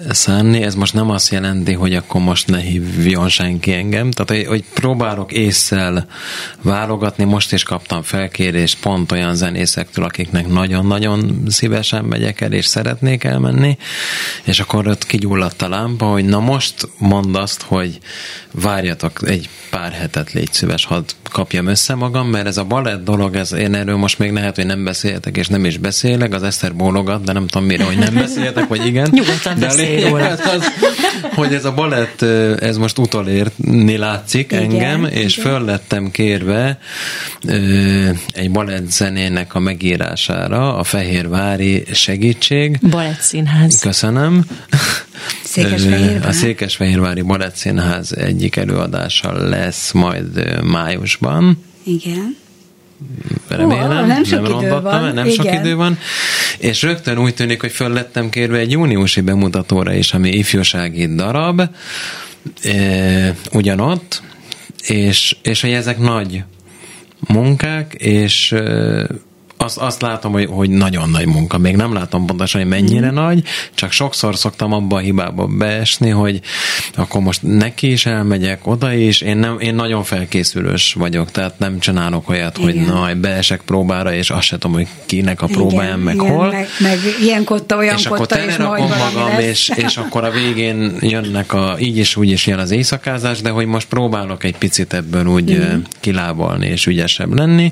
szánni, 0.09 0.63
ez 0.63 0.75
most 0.75 0.93
nem 0.93 1.09
azt 1.09 1.31
jelenti, 1.31 1.73
hogy 1.73 1.93
akkor 1.93 2.21
most 2.21 2.47
ne 2.47 2.59
hívjon 2.59 3.29
senki 3.29 3.73
engem, 3.73 4.11
tehát 4.11 4.47
hogy 4.47 4.63
próbálok 4.73 5.31
észszel 5.31 6.07
válogatni, 6.61 7.23
most 7.23 7.53
is 7.53 7.63
kaptam 7.63 8.01
felkérést 8.01 8.79
pont 8.79 9.11
olyan 9.11 9.35
zenészektől, 9.35 10.05
akiknek 10.05 10.47
nagyon-nagyon 10.47 11.43
szívesen 11.47 12.05
megyek 12.05 12.41
el, 12.41 12.51
és 12.51 12.65
szeretnék 12.65 13.23
elmenni, 13.23 13.77
és 14.43 14.59
akkor 14.59 14.87
ott 14.87 15.05
kigyulladt 15.05 15.61
a 15.61 15.69
lámpa, 15.69 16.05
hogy 16.05 16.25
na 16.25 16.39
most 16.39 16.89
mondd 16.97 17.35
azt, 17.35 17.61
hogy 17.61 17.99
várjatok 18.51 19.19
egy 19.27 19.49
pár 19.69 19.91
hetet, 19.91 20.31
légy 20.33 20.53
szíves, 20.53 20.85
hadd 20.85 21.03
kapjam 21.31 21.67
össze 21.67 21.95
magam, 21.95 22.27
mert 22.27 22.47
ez 22.47 22.57
a 22.57 22.63
balett 22.63 23.03
dolog, 23.03 23.35
ez 23.35 23.53
én 23.53 23.73
erről 23.73 23.97
most 23.97 24.19
még 24.19 24.31
lehet, 24.31 24.55
hogy 24.55 24.65
nem 24.65 24.83
beszéltek, 24.83 25.37
és 25.37 25.47
nem 25.47 25.65
is 25.65 25.77
beszélek, 25.77 26.33
az 26.33 26.43
Eszter 26.43 26.75
bólogat, 26.75 27.23
de 27.23 27.31
nem 27.31 27.47
tudom 27.47 27.67
mire, 27.67 27.83
hogy 27.83 27.97
nem 27.97 28.13
beszéltek, 28.13 28.67
vagy 28.67 28.85
igen. 28.85 29.09
Nyugodtan 29.17 29.59
de 29.59 29.67
az, 30.39 30.63
hogy 31.33 31.53
ez 31.53 31.65
a 31.65 31.73
balett, 31.73 32.21
ez 32.61 32.77
most 32.77 32.97
utolérni 32.97 33.97
látszik 33.97 34.51
igen, 34.51 34.63
engem, 34.63 35.05
és 35.05 35.37
igen. 35.37 35.51
föl 35.51 35.65
lettem 35.65 36.11
kérve 36.11 36.79
egy 38.31 38.51
balett 38.51 38.91
zenének 38.91 39.55
a 39.55 39.59
megírására, 39.59 40.75
a 40.77 40.83
Fehérvári 40.83 41.83
Segítség. 41.91 42.79
Balett 42.89 43.19
Színház. 43.19 43.79
Köszönöm. 43.79 44.45
Székesfehérvár. 45.43 46.29
A 46.29 46.31
Székesfehérvári 46.31 47.21
Balett 47.21 47.55
Színház 47.55 48.11
egyik 48.11 48.55
előadása 48.55 49.47
lesz 49.49 49.91
majd 49.91 50.61
májusban. 50.63 51.63
Igen. 51.83 52.37
Remélem, 53.47 54.01
oh, 54.01 54.07
nem 54.07 54.23
sok 54.23 54.41
nem 54.41 54.59
idő 54.59 54.69
van. 54.81 55.13
nem 55.13 55.25
Igen. 55.25 55.29
sok 55.29 55.53
idő 55.53 55.75
van. 55.75 55.97
És 56.57 56.81
rögtön 56.81 57.17
úgy 57.17 57.33
tűnik, 57.33 57.61
hogy 57.61 57.71
föl 57.71 57.89
lettem 57.89 58.29
kérve 58.29 58.57
egy 58.57 58.71
júniusi 58.71 59.21
bemutatóra 59.21 59.93
is, 59.93 60.13
ami 60.13 60.29
ifjúsági 60.29 61.15
darab, 61.15 61.61
e, 62.63 63.35
ugyanott, 63.51 64.21
és, 64.87 65.35
és 65.41 65.61
hogy 65.61 65.71
ezek 65.71 65.97
nagy 65.97 66.43
munkák, 67.27 67.93
és 67.93 68.55
azt, 69.57 69.77
azt 69.77 70.01
látom, 70.01 70.31
hogy, 70.31 70.47
hogy 70.51 70.69
nagyon 70.69 71.09
nagy 71.09 71.25
munka. 71.25 71.57
Még 71.57 71.75
nem 71.75 71.93
látom 71.93 72.25
pontosan, 72.25 72.61
hogy 72.61 72.69
mennyire 72.69 73.11
mm. 73.11 73.13
nagy, 73.13 73.43
csak 73.73 73.91
sokszor 73.91 74.35
szoktam 74.35 74.73
abba 74.73 74.95
a 74.95 74.99
hibába 74.99 75.45
beesni, 75.45 76.09
hogy 76.09 76.39
akkor 76.95 77.21
most 77.21 77.41
neki 77.41 77.91
is 77.91 78.05
elmegyek, 78.05 78.67
oda 78.67 78.93
is. 78.93 79.21
Én, 79.21 79.37
nem, 79.37 79.59
én 79.59 79.75
nagyon 79.75 80.03
felkészülős 80.03 80.93
vagyok, 80.93 81.31
tehát 81.31 81.59
nem 81.59 81.79
csinálok 81.79 82.29
olyat, 82.29 82.57
igen. 82.57 82.69
hogy 82.69 82.93
na, 82.93 83.13
beesek 83.13 83.61
próbára, 83.61 84.13
és 84.13 84.29
azt 84.29 84.43
sem 84.43 84.59
tudom, 84.59 84.75
hogy 84.75 84.87
kinek 85.05 85.41
a 85.41 85.45
próbáján, 85.47 85.99
meg 85.99 86.15
igen, 86.15 86.29
hol. 86.29 86.51
Meg, 86.51 86.67
meg 86.79 86.99
ilyen 87.21 87.43
kotta, 87.43 87.77
olyan 87.77 87.97
és 87.97 88.05
akkor 88.05 88.27
és 88.47 88.57
majd 88.57 88.83
magam, 88.89 89.39
és, 89.39 89.71
és 89.75 89.97
akkor 89.97 90.23
a 90.23 90.31
végén 90.31 90.97
jönnek 90.99 91.53
a, 91.53 91.75
így 91.79 91.97
is 91.97 92.15
úgy 92.15 92.31
is 92.31 92.47
jön 92.47 92.59
az 92.59 92.71
éjszakázás, 92.71 93.41
de 93.41 93.49
hogy 93.49 93.65
most 93.65 93.87
próbálok 93.87 94.43
egy 94.43 94.57
picit 94.57 94.93
ebből 94.93 95.25
úgy 95.25 95.57
mm. 95.57 95.79
kilábalni 95.99 96.67
és 96.67 96.85
ügyesebb 96.85 97.33
lenni. 97.33 97.71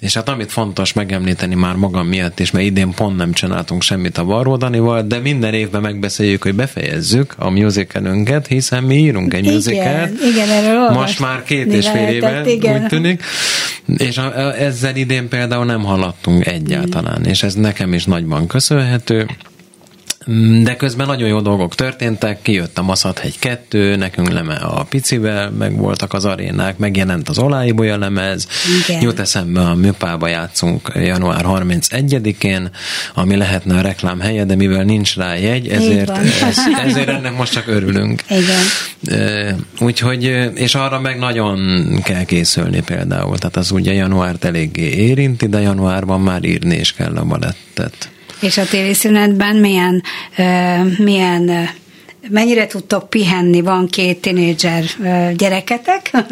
És 0.00 0.14
hát 0.14 0.28
amit 0.28 0.52
fontos 0.52 0.92
megemlíteni, 0.92 1.23
megemlíteni 1.24 1.54
már 1.54 1.74
magam 1.74 2.06
miatt 2.06 2.40
is, 2.40 2.50
mert 2.50 2.64
idén 2.64 2.94
pont 2.94 3.16
nem 3.16 3.32
csináltunk 3.32 3.82
semmit 3.82 4.18
a 4.18 4.24
Varró 4.24 4.56
Danival, 4.56 5.02
de 5.02 5.18
minden 5.18 5.54
évben 5.54 5.80
megbeszéljük, 5.80 6.42
hogy 6.42 6.54
befejezzük 6.54 7.34
a 7.38 7.50
musicalünket, 7.50 8.46
hiszen 8.46 8.82
mi 8.82 8.96
írunk 8.96 9.34
egy 9.34 9.44
musicalt. 9.44 10.10
Igen, 10.10 10.32
igen 10.32 10.48
erről 10.48 10.90
Most 10.90 11.20
már 11.20 11.42
két 11.42 11.72
és 11.72 11.88
fél 11.88 12.08
éve, 12.08 12.42
igen. 12.50 12.82
úgy 12.82 12.86
tűnik. 12.86 13.22
És 13.96 14.18
a, 14.18 14.24
a, 14.24 14.54
ezzel 14.60 14.96
idén 14.96 15.28
például 15.28 15.64
nem 15.64 15.82
haladtunk 15.82 16.46
egyáltalán, 16.46 17.24
és 17.24 17.42
ez 17.42 17.54
nekem 17.54 17.92
is 17.92 18.04
nagyban 18.04 18.46
köszönhető. 18.46 19.26
De 20.62 20.76
közben 20.76 21.06
nagyon 21.06 21.28
jó 21.28 21.40
dolgok 21.40 21.74
történtek, 21.74 22.42
kijött 22.42 22.78
a 22.78 22.82
Maszathegy 22.82 23.38
2, 23.38 23.96
nekünk 23.96 24.30
leme 24.30 24.54
a 24.54 24.82
picivel, 24.82 25.50
meg 25.50 25.76
voltak 25.76 26.12
az 26.12 26.24
arénák, 26.24 26.78
megjelent 26.78 27.28
az 27.28 27.38
Oláibolya 27.38 27.98
lemez, 27.98 28.48
Igen. 28.84 29.02
jut 29.02 29.18
eszembe 29.18 29.60
a 29.60 29.74
Műpába 29.74 30.28
játszunk 30.28 30.92
január 30.94 31.44
31-én, 31.48 32.70
ami 33.14 33.36
lehetne 33.36 33.78
a 33.78 33.80
reklám 33.80 34.20
helye, 34.20 34.44
de 34.44 34.54
mivel 34.54 34.84
nincs 34.84 35.16
rá 35.16 35.36
jegy, 35.36 35.68
ezért, 35.68 36.10
ez, 36.48 36.58
ezért 36.84 37.08
ennek 37.08 37.36
most 37.36 37.52
csak 37.52 37.66
örülünk. 37.66 38.22
Igen. 38.28 39.66
Úgyhogy, 39.80 40.22
és 40.54 40.74
arra 40.74 41.00
meg 41.00 41.18
nagyon 41.18 41.84
kell 42.02 42.24
készülni 42.24 42.80
például, 42.80 43.38
tehát 43.38 43.56
az 43.56 43.70
ugye 43.70 43.92
januárt 43.92 44.44
eléggé 44.44 44.88
érinti, 44.88 45.46
de 45.46 45.60
januárban 45.60 46.20
már 46.20 46.44
írni 46.44 46.76
is 46.76 46.92
kell 46.92 47.16
a 47.16 47.24
balettet. 47.24 48.12
És 48.40 48.56
a 48.56 48.64
téli 48.64 48.94
szünetben 48.94 49.56
milyen, 49.56 50.02
milyen 50.98 51.70
mennyire 52.30 52.66
tudtok 52.66 53.10
pihenni, 53.10 53.60
van 53.60 53.88
két 53.88 54.20
tinédzser 54.20 54.84
gyereketek, 55.36 56.10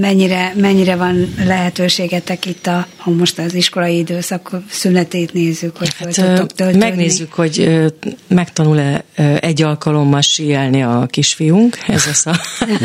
mennyire, 0.00 0.52
mennyire 0.56 0.96
van 0.96 1.34
lehetőségetek 1.44 2.46
itt, 2.46 2.66
a, 2.66 2.86
ha 2.96 3.10
most 3.10 3.38
az 3.38 3.54
iskolai 3.54 3.96
időszak 3.96 4.50
szünetét 4.70 5.32
nézzük, 5.32 5.76
hogy 5.76 5.88
hát, 5.98 6.12
tudtok 6.14 6.52
tölteni. 6.52 6.84
Megnézzük, 6.84 7.32
hogy 7.32 7.84
megtanul-e 8.28 9.04
egy 9.40 9.62
alkalommal 9.62 10.20
síelni 10.20 10.82
a 10.82 11.06
kisfiunk, 11.10 11.78
ez 11.86 12.06
az 12.06 12.26
a... 12.26 12.40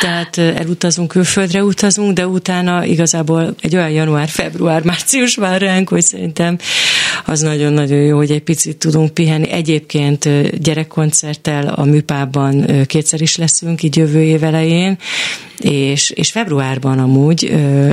Tehát 0.00 0.38
elutazunk, 0.38 1.08
külföldre 1.08 1.64
utazunk, 1.64 2.12
de 2.12 2.26
utána 2.26 2.84
igazából 2.84 3.54
egy 3.60 3.76
olyan 3.76 3.90
január, 3.90 4.28
február, 4.28 4.82
március 4.82 5.36
vár 5.36 5.60
ránk, 5.60 5.88
hogy 5.88 6.02
szerintem 6.02 6.58
az 7.24 7.40
nagyon-nagyon 7.40 7.98
jó, 7.98 8.16
hogy 8.16 8.30
egy 8.30 8.42
picit 8.42 8.76
tudunk 8.76 9.14
pihenni. 9.14 9.50
Egyébként 9.94 10.58
gyerekkoncerttel 10.62 11.68
a 11.68 11.84
műpában 11.84 12.66
kétszer 12.86 13.20
is 13.20 13.36
leszünk, 13.36 13.82
így 13.82 13.96
jövő 13.96 14.22
év 14.22 14.42
elején, 14.42 14.98
És, 15.60 16.10
és 16.10 16.30
februárban 16.30 16.98
amúgy 16.98 17.42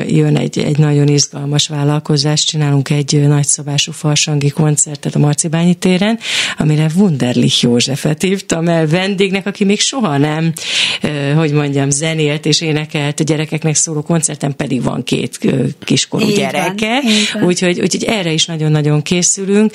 jön 0.07 0.37
egy, 0.37 0.59
egy 0.59 0.77
nagyon 0.77 1.07
izgalmas 1.07 1.67
vállalkozás, 1.67 2.43
csinálunk 2.43 2.89
egy 2.89 3.27
nagyszabású 3.27 3.91
farsangi 3.91 4.49
koncertet 4.49 5.15
a 5.15 5.19
Marcibányi 5.19 5.73
téren, 5.73 6.19
amire 6.57 6.89
Wunderlich 6.95 7.63
Józsefet 7.63 8.21
hívtam 8.21 8.67
el 8.67 8.87
vendégnek, 8.87 9.45
aki 9.45 9.63
még 9.63 9.79
soha 9.79 10.17
nem, 10.17 10.53
hogy 11.35 11.51
mondjam, 11.51 11.89
zenélt 11.89 12.45
és 12.45 12.61
énekelt 12.61 13.19
a 13.19 13.23
gyerekeknek 13.23 13.75
szóló 13.75 14.01
koncerten, 14.01 14.55
pedig 14.55 14.83
van 14.83 15.03
két 15.03 15.39
kiskorú 15.83 16.25
így 16.25 16.35
gyereke, 16.35 17.01
van, 17.33 17.43
úgyhogy, 17.43 17.79
úgyhogy 17.81 18.03
erre 18.03 18.31
is 18.31 18.45
nagyon-nagyon 18.45 19.01
készülünk, 19.01 19.71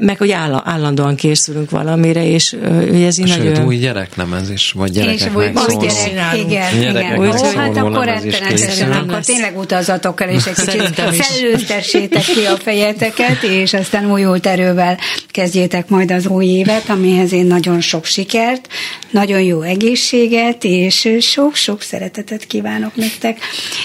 meg 0.00 0.16
hogy 0.18 0.30
állandóan 0.66 1.16
készülünk 1.16 1.70
valamire, 1.70 2.26
és 2.26 2.56
ugye 2.90 3.06
ez 3.06 3.18
így 3.18 3.28
Sőt, 3.28 3.44
nagyon... 3.44 3.66
új 3.66 3.76
gyereknemez 3.76 4.50
is, 4.50 4.72
vagy 4.72 4.90
gyerekeknek 4.90 5.52
és 5.54 5.62
szóló. 5.62 5.80
gyerek, 5.80 6.38
igen, 6.38 6.80
igen. 6.80 7.18
Ó, 7.18 7.32
hát 7.56 7.76
akkor 7.76 8.04
rettenetesen, 8.04 8.92
akkor 8.92 9.24
tényleg 9.24 9.58
utazatok 9.58 10.20
el, 10.20 10.28
és 10.28 10.46
egy 10.46 10.54
kicsit 10.54 11.22
szellőztessétek 11.22 12.22
ki 12.22 12.44
a 12.44 12.56
fejeteket, 12.56 13.42
és 13.42 13.74
aztán 13.74 14.10
újult 14.10 14.46
erővel 14.46 14.98
kezdjétek 15.30 15.88
majd 15.88 16.10
az 16.10 16.26
új 16.26 16.46
évet, 16.46 16.88
amihez 16.88 17.32
én 17.32 17.46
nagyon 17.46 17.80
sok 17.80 18.04
sikert, 18.04 18.68
nagyon 19.10 19.40
jó 19.40 19.62
egészséget, 19.62 20.64
és 20.64 21.08
sok-sok 21.20 21.82
szeretetet 21.82 22.46
kívánok 22.46 22.96
nektek. 22.96 23.38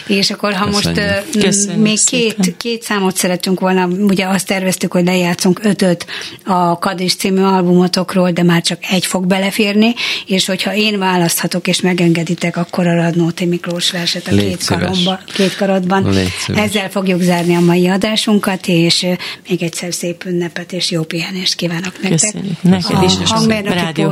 És 0.07 0.31
akkor, 0.31 0.53
ha 0.53 0.65
Köszönjük. 0.65 0.95
most 0.95 1.45
Köszönjük 1.45 1.83
még 1.83 1.99
két, 2.05 2.53
két 2.57 2.81
számot 2.81 3.15
szeretünk 3.15 3.59
volna, 3.59 3.85
ugye 3.85 4.25
azt 4.25 4.47
terveztük, 4.47 4.91
hogy 4.91 5.05
lejátszunk 5.05 5.59
ötöt 5.63 6.05
a 6.45 6.70
Kadis 6.77 7.15
című 7.15 7.41
albumotokról, 7.41 8.31
de 8.31 8.43
már 8.43 8.61
csak 8.61 8.77
egy 8.89 9.05
fog 9.05 9.25
beleférni, 9.25 9.93
és 10.25 10.45
hogyha 10.45 10.75
én 10.75 10.99
választhatok 10.99 11.67
és 11.67 11.81
megengeditek, 11.81 12.57
akkor 12.57 12.87
a 12.87 12.95
Radnóti 12.95 13.45
Miklós 13.45 13.91
verset 13.91 14.27
a 14.27 14.35
két, 14.35 14.65
karomba, 14.65 15.19
két 15.33 15.55
karodban. 15.55 16.15
Ezzel 16.55 16.89
fogjuk 16.89 17.21
zárni 17.21 17.55
a 17.55 17.59
mai 17.59 17.87
adásunkat, 17.87 18.67
és 18.67 19.05
még 19.49 19.63
egyszer 19.63 19.93
szép 19.93 20.25
ünnepet 20.25 20.73
és 20.73 20.91
jó 20.91 21.03
pihenést 21.03 21.55
kívánok 21.55 22.01
nektek. 22.01 22.11
Köszönjük. 22.11 22.61
Neked 22.61 23.03
is, 23.03 23.13
a, 23.31 23.35
a 23.35 23.73
rádió 23.73 24.11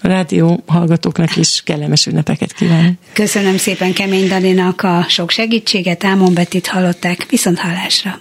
rádió 0.00 0.62
hallgatóknak 0.66 1.36
is 1.36 1.62
kellemes 1.64 2.06
ünnepeket 2.06 2.52
kívánok. 2.52 2.92
Köszönöm 3.12 3.56
szépen 3.56 3.92
Kemény 3.92 4.28
Daninak 4.28 4.82
a 4.82 5.04
sok 5.08 5.30
segítséget, 5.30 6.04
Ámon 6.04 6.34
Betit 6.34 6.66
hallották, 6.66 7.26
viszont 7.30 7.58
hallásra. 7.58 8.20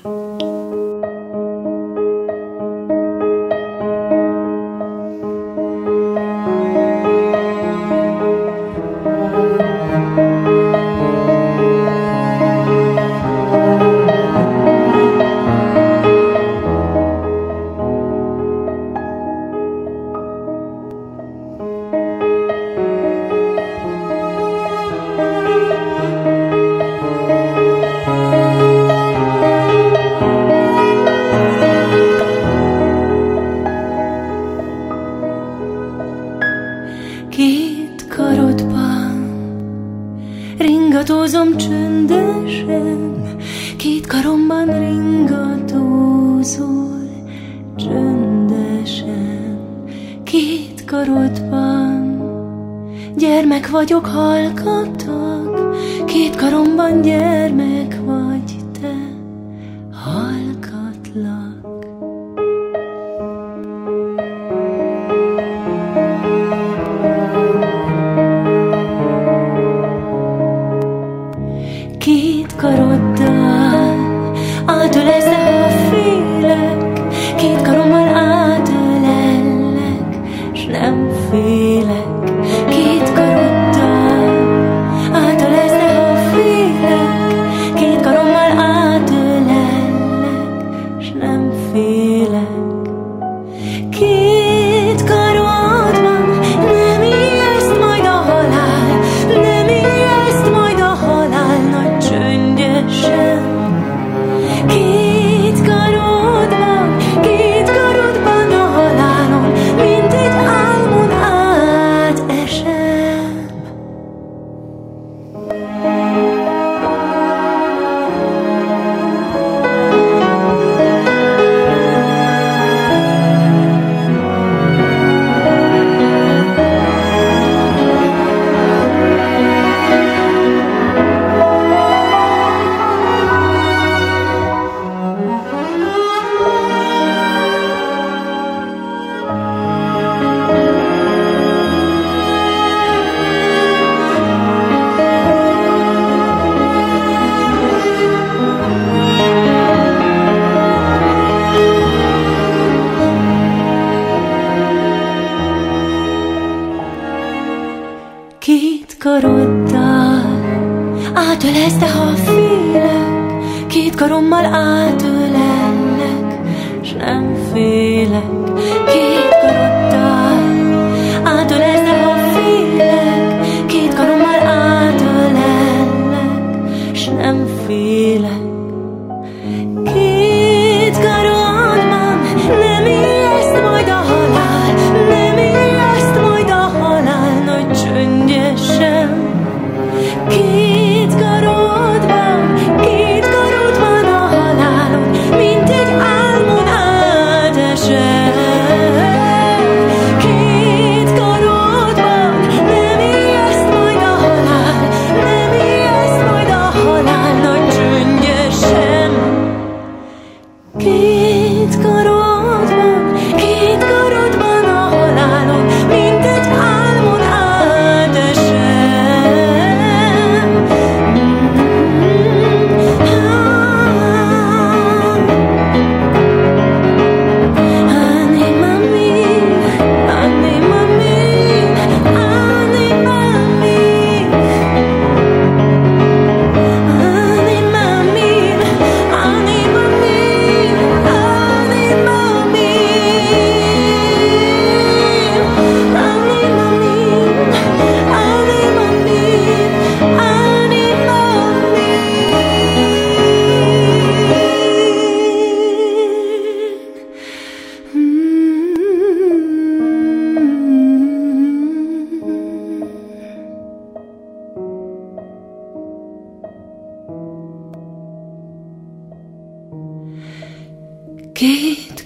Treasure 161.45 161.85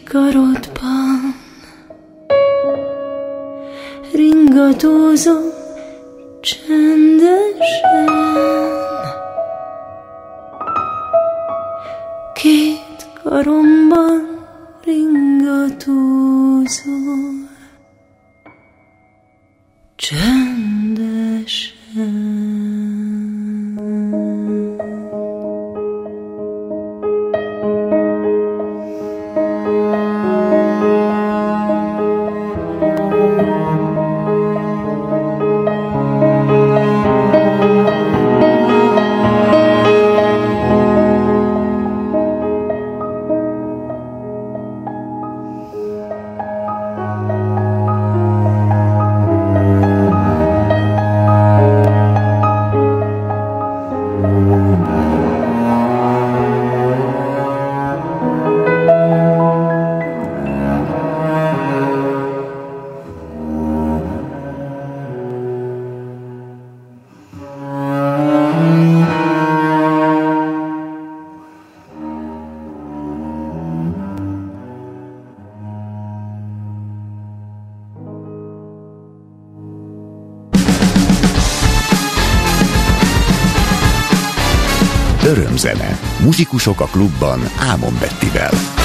karodban. 0.09 1.35
Ringatózom 4.13 5.58
Muzsikusok 86.39 86.81
a 86.81 86.85
klubban 86.85 87.39
Ámon 87.57 87.93
Bettivel. 87.99 88.78